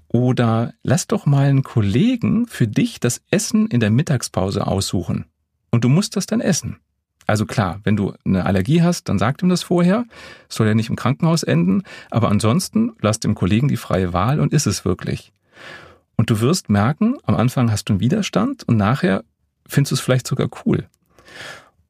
Oder 0.09 0.75
lass 0.83 1.07
doch 1.07 1.27
mal 1.27 1.49
einen 1.49 1.63
Kollegen 1.63 2.47
für 2.47 2.69
dich 2.69 3.01
das 3.01 3.23
Essen 3.31 3.67
in 3.69 3.81
der 3.81 3.91
Mittagspause 3.91 4.67
aussuchen. 4.67 5.27
Und 5.71 5.85
du 5.85 5.89
musst 5.89 6.17
das 6.17 6.27
dann 6.27 6.41
essen. 6.41 6.79
Also 7.27 7.47
klar, 7.47 7.81
wenn 7.85 7.97
du 7.97 8.13
eine 8.25 8.45
Allergie 8.45 8.83
hast, 8.83 9.09
dann 9.09 9.19
sag 9.19 9.43
ihm 9.43 9.49
das 9.49 9.63
vorher. 9.63 10.05
soll 10.49 10.67
ja 10.67 10.75
nicht 10.75 10.91
im 10.91 10.97
Krankenhaus 10.97 11.45
enden. 11.45 11.85
Aber 12.11 12.29
ansonsten 12.31 12.93
lass 13.01 13.21
dem 13.21 13.35
Kollegen 13.35 13.69
die 13.69 13.77
freie 13.77 14.13
Wahl 14.13 14.41
und 14.41 14.53
ist 14.53 14.67
es 14.67 14.85
wirklich. 14.85 15.33
Und 16.17 16.31
du 16.31 16.41
wirst 16.41 16.69
merken, 16.69 17.17
am 17.25 17.37
Anfang 17.37 17.71
hast 17.71 17.89
du 17.89 17.95
einen 17.95 18.01
Widerstand 18.01 18.65
und 18.65 18.77
nachher 18.77 19.25
findest 19.67 19.93
du 19.93 19.95
es 19.95 20.01
vielleicht 20.01 20.27
sogar 20.27 20.49
cool. 20.65 20.89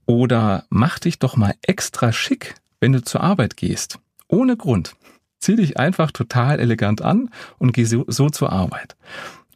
Oder 0.07 0.65
mach 0.71 0.99
dich 0.99 1.19
doch 1.19 1.37
mal 1.37 1.55
extra 1.63 2.13
schick, 2.13 2.55
wenn 2.81 2.93
du 2.93 3.03
zur 3.03 3.23
Arbeit 3.23 3.57
gehst. 3.57 3.99
Ohne 4.29 4.57
Grund. 4.57 4.95
Zieh 5.39 5.57
dich 5.57 5.77
einfach 5.77 6.13
total 6.13 6.61
elegant 6.61 7.03
an 7.03 7.31
und 7.59 7.73
geh 7.73 7.85
so, 7.85 8.05
so 8.07 8.31
zur 8.31 8.53
Arbeit. 8.53 8.97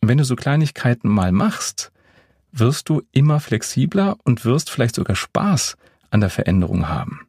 Und 0.01 0.09
wenn 0.09 0.19
du 0.19 0.25
so 0.25 0.35
Kleinigkeiten 0.35 1.09
mal 1.09 1.33
machst, 1.33 1.93
wirst 2.53 2.89
du 2.89 3.03
immer 3.13 3.41
flexibler 3.41 4.17
und 4.25 4.45
wirst 4.45 4.71
vielleicht 4.71 4.97
sogar 4.97 5.17
Spaß 5.17 5.77
an 6.11 6.21
der 6.21 6.31
Veränderung 6.31 6.89
haben. 6.89 7.27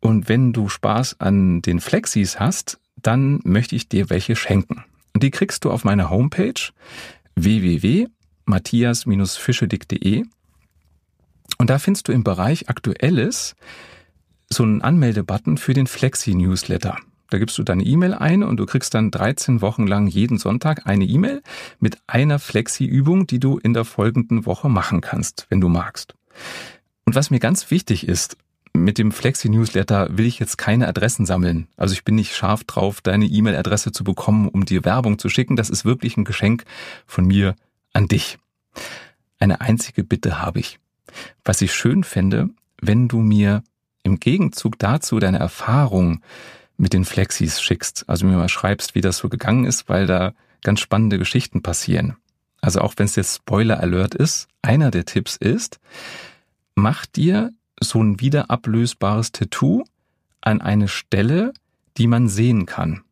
Und 0.00 0.28
wenn 0.28 0.52
du 0.52 0.68
Spaß 0.68 1.20
an 1.20 1.62
den 1.62 1.80
Flexis 1.80 2.40
hast, 2.40 2.80
dann 2.96 3.40
möchte 3.44 3.76
ich 3.76 3.88
dir 3.88 4.10
welche 4.10 4.36
schenken. 4.36 4.84
Und 5.14 5.22
die 5.22 5.30
kriegst 5.30 5.64
du 5.64 5.70
auf 5.70 5.84
meiner 5.84 6.10
Homepage 6.10 6.60
www.matthias-fischedick.de 7.36 10.24
und 11.58 11.70
da 11.70 11.78
findest 11.78 12.08
du 12.08 12.12
im 12.12 12.24
Bereich 12.24 12.68
Aktuelles 12.68 13.54
so 14.50 14.64
einen 14.64 14.82
Anmeldebutton 14.82 15.56
für 15.56 15.72
den 15.72 15.86
Flexi-Newsletter. 15.86 16.98
Da 17.30 17.38
gibst 17.38 17.56
du 17.58 17.62
deine 17.62 17.84
E-Mail 17.84 18.14
ein 18.14 18.42
und 18.42 18.58
du 18.58 18.66
kriegst 18.66 18.94
dann 18.94 19.10
13 19.10 19.60
Wochen 19.60 19.86
lang 19.86 20.06
jeden 20.06 20.38
Sonntag 20.38 20.86
eine 20.86 21.04
E-Mail 21.04 21.42
mit 21.80 21.98
einer 22.06 22.38
Flexi-Übung, 22.38 23.26
die 23.26 23.40
du 23.40 23.58
in 23.58 23.72
der 23.72 23.84
folgenden 23.84 24.46
Woche 24.46 24.68
machen 24.68 25.00
kannst, 25.00 25.46
wenn 25.48 25.60
du 25.60 25.68
magst. 25.68 26.14
Und 27.06 27.14
was 27.14 27.30
mir 27.30 27.40
ganz 27.40 27.70
wichtig 27.70 28.06
ist, 28.06 28.36
mit 28.76 28.98
dem 28.98 29.12
Flexi-Newsletter 29.12 30.08
will 30.10 30.26
ich 30.26 30.38
jetzt 30.38 30.58
keine 30.58 30.88
Adressen 30.88 31.26
sammeln. 31.26 31.68
Also 31.76 31.94
ich 31.94 32.04
bin 32.04 32.16
nicht 32.16 32.34
scharf 32.34 32.64
drauf, 32.64 33.00
deine 33.00 33.24
E-Mail-Adresse 33.24 33.92
zu 33.92 34.04
bekommen, 34.04 34.48
um 34.48 34.64
dir 34.64 34.84
Werbung 34.84 35.18
zu 35.18 35.28
schicken. 35.28 35.56
Das 35.56 35.70
ist 35.70 35.84
wirklich 35.84 36.16
ein 36.16 36.24
Geschenk 36.24 36.64
von 37.06 37.24
mir 37.24 37.54
an 37.92 38.08
dich. 38.08 38.38
Eine 39.38 39.60
einzige 39.60 40.04
Bitte 40.04 40.42
habe 40.42 40.58
ich. 40.58 40.80
Was 41.44 41.62
ich 41.62 41.72
schön 41.72 42.02
fände, 42.02 42.50
wenn 42.80 43.08
du 43.08 43.18
mir 43.20 43.62
im 44.02 44.18
Gegenzug 44.18 44.78
dazu 44.78 45.18
deine 45.18 45.38
Erfahrung 45.38 46.20
mit 46.76 46.92
den 46.92 47.04
Flexis 47.04 47.62
schickst, 47.62 48.04
also 48.08 48.26
mir 48.26 48.36
mal 48.36 48.48
schreibst, 48.48 48.96
wie 48.96 49.00
das 49.00 49.18
so 49.18 49.28
gegangen 49.28 49.64
ist, 49.64 49.88
weil 49.88 50.06
da 50.06 50.34
ganz 50.62 50.80
spannende 50.80 51.18
Geschichten 51.18 51.62
passieren. 51.62 52.16
Also 52.60 52.80
auch 52.80 52.94
wenn 52.96 53.06
es 53.06 53.16
jetzt 53.16 53.36
Spoiler 53.36 53.78
Alert 53.80 54.14
ist, 54.14 54.48
einer 54.62 54.90
der 54.90 55.04
Tipps 55.04 55.36
ist, 55.36 55.78
mach 56.74 57.06
dir 57.06 57.52
so 57.84 58.02
ein 58.02 58.20
wiederablösbares 58.20 59.32
Tattoo 59.32 59.84
an 60.40 60.60
eine 60.60 60.88
Stelle, 60.88 61.52
die 61.96 62.06
man 62.06 62.28
sehen 62.28 62.66
kann 62.66 63.02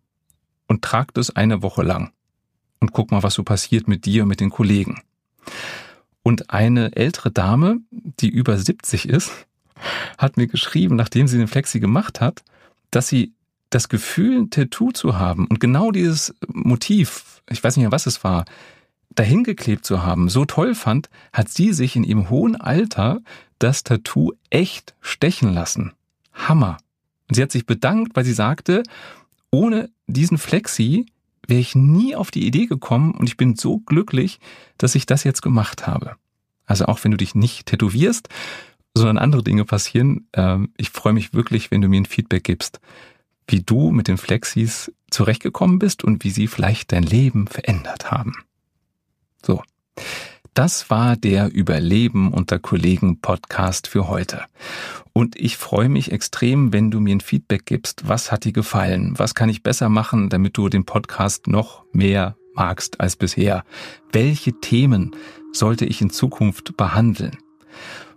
und 0.66 0.82
trag 0.82 1.14
das 1.14 1.30
eine 1.30 1.62
Woche 1.62 1.82
lang 1.82 2.12
und 2.80 2.92
guck 2.92 3.10
mal, 3.10 3.22
was 3.22 3.34
so 3.34 3.44
passiert 3.44 3.88
mit 3.88 4.04
dir 4.04 4.22
und 4.24 4.28
mit 4.28 4.40
den 4.40 4.50
Kollegen. 4.50 5.02
Und 6.22 6.50
eine 6.50 6.94
ältere 6.94 7.30
Dame, 7.30 7.78
die 7.90 8.28
über 8.28 8.56
70 8.56 9.08
ist, 9.08 9.46
hat 10.18 10.36
mir 10.36 10.46
geschrieben, 10.46 10.96
nachdem 10.96 11.26
sie 11.26 11.38
den 11.38 11.48
Flexi 11.48 11.80
gemacht 11.80 12.20
hat, 12.20 12.44
dass 12.90 13.08
sie 13.08 13.32
das 13.70 13.88
Gefühl, 13.88 14.38
ein 14.38 14.50
Tattoo 14.50 14.92
zu 14.92 15.18
haben 15.18 15.46
und 15.46 15.58
genau 15.58 15.90
dieses 15.90 16.34
Motiv, 16.46 17.42
ich 17.48 17.64
weiß 17.64 17.76
nicht 17.76 17.84
mehr, 17.84 17.92
was 17.92 18.06
es 18.06 18.22
war, 18.22 18.44
dahingeklebt 19.14 19.84
zu 19.84 20.02
haben, 20.02 20.28
so 20.28 20.44
toll 20.44 20.74
fand, 20.74 21.10
hat 21.32 21.48
sie 21.48 21.72
sich 21.72 21.96
in 21.96 22.04
ihrem 22.04 22.30
hohen 22.30 22.56
Alter 22.56 23.20
das 23.58 23.84
Tattoo 23.84 24.32
echt 24.50 24.94
stechen 25.00 25.52
lassen. 25.52 25.92
Hammer. 26.32 26.78
Und 27.28 27.36
sie 27.36 27.42
hat 27.42 27.52
sich 27.52 27.66
bedankt, 27.66 28.16
weil 28.16 28.24
sie 28.24 28.32
sagte, 28.32 28.82
ohne 29.50 29.90
diesen 30.06 30.38
Flexi 30.38 31.06
wäre 31.46 31.60
ich 31.60 31.74
nie 31.74 32.14
auf 32.14 32.30
die 32.30 32.46
Idee 32.46 32.66
gekommen 32.66 33.12
und 33.12 33.28
ich 33.28 33.36
bin 33.36 33.56
so 33.56 33.78
glücklich, 33.78 34.40
dass 34.78 34.94
ich 34.94 35.06
das 35.06 35.24
jetzt 35.24 35.42
gemacht 35.42 35.86
habe. 35.86 36.16
Also 36.66 36.86
auch 36.86 37.02
wenn 37.04 37.10
du 37.10 37.16
dich 37.16 37.34
nicht 37.34 37.66
tätowierst, 37.66 38.28
sondern 38.94 39.18
andere 39.18 39.42
Dinge 39.42 39.64
passieren, 39.64 40.26
äh, 40.32 40.58
ich 40.76 40.90
freue 40.90 41.12
mich 41.12 41.34
wirklich, 41.34 41.70
wenn 41.70 41.80
du 41.80 41.88
mir 41.88 42.00
ein 42.00 42.06
Feedback 42.06 42.44
gibst, 42.44 42.80
wie 43.46 43.60
du 43.60 43.90
mit 43.90 44.08
den 44.08 44.18
Flexis 44.18 44.92
zurechtgekommen 45.10 45.78
bist 45.78 46.04
und 46.04 46.24
wie 46.24 46.30
sie 46.30 46.46
vielleicht 46.46 46.92
dein 46.92 47.02
Leben 47.02 47.46
verändert 47.46 48.10
haben. 48.10 48.34
So. 49.44 49.62
Das 50.54 50.90
war 50.90 51.16
der 51.16 51.50
Überleben 51.52 52.32
unter 52.32 52.58
Kollegen 52.58 53.20
Podcast 53.20 53.86
für 53.86 54.08
heute. 54.08 54.42
Und 55.14 55.34
ich 55.36 55.56
freue 55.56 55.88
mich 55.88 56.12
extrem, 56.12 56.72
wenn 56.72 56.90
du 56.90 57.00
mir 57.00 57.14
ein 57.14 57.20
Feedback 57.20 57.64
gibst. 57.64 58.06
Was 58.06 58.30
hat 58.30 58.44
dir 58.44 58.52
gefallen? 58.52 59.14
Was 59.16 59.34
kann 59.34 59.48
ich 59.48 59.62
besser 59.62 59.88
machen, 59.88 60.28
damit 60.28 60.56
du 60.56 60.68
den 60.68 60.84
Podcast 60.84 61.46
noch 61.46 61.84
mehr 61.92 62.36
magst 62.54 63.00
als 63.00 63.16
bisher? 63.16 63.64
Welche 64.12 64.52
Themen 64.60 65.16
sollte 65.52 65.86
ich 65.86 66.02
in 66.02 66.10
Zukunft 66.10 66.76
behandeln? 66.76 67.38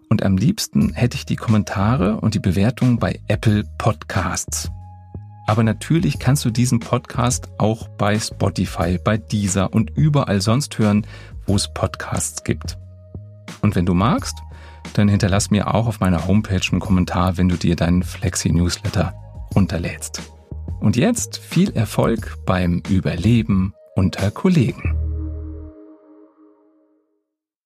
Und 0.09 0.23
am 0.23 0.37
liebsten 0.37 0.93
hätte 0.93 1.15
ich 1.15 1.25
die 1.25 1.37
Kommentare 1.37 2.19
und 2.19 2.33
die 2.33 2.39
Bewertung 2.39 2.99
bei 2.99 3.19
Apple 3.27 3.63
Podcasts. 3.77 4.69
Aber 5.47 5.63
natürlich 5.63 6.19
kannst 6.19 6.43
du 6.45 6.49
diesen 6.49 6.79
Podcast 6.79 7.49
auch 7.57 7.87
bei 7.87 8.19
Spotify, 8.19 8.97
bei 8.97 9.17
Deezer 9.17 9.73
und 9.73 9.91
überall 9.95 10.41
sonst 10.41 10.77
hören, 10.79 11.05
wo 11.45 11.55
es 11.55 11.71
Podcasts 11.73 12.43
gibt. 12.43 12.77
Und 13.61 13.75
wenn 13.75 13.85
du 13.85 13.93
magst, 13.93 14.37
dann 14.93 15.07
hinterlass 15.07 15.51
mir 15.51 15.73
auch 15.73 15.87
auf 15.87 15.99
meiner 15.99 16.27
Homepage 16.27 16.61
einen 16.71 16.79
Kommentar, 16.79 17.37
wenn 17.37 17.49
du 17.49 17.57
dir 17.57 17.75
deinen 17.75 18.03
Flexi-Newsletter 18.03 19.13
runterlädst. 19.53 20.21
Und 20.79 20.97
jetzt 20.97 21.37
viel 21.37 21.71
Erfolg 21.71 22.37
beim 22.45 22.81
Überleben 22.89 23.73
unter 23.95 24.31
Kollegen. 24.31 25.04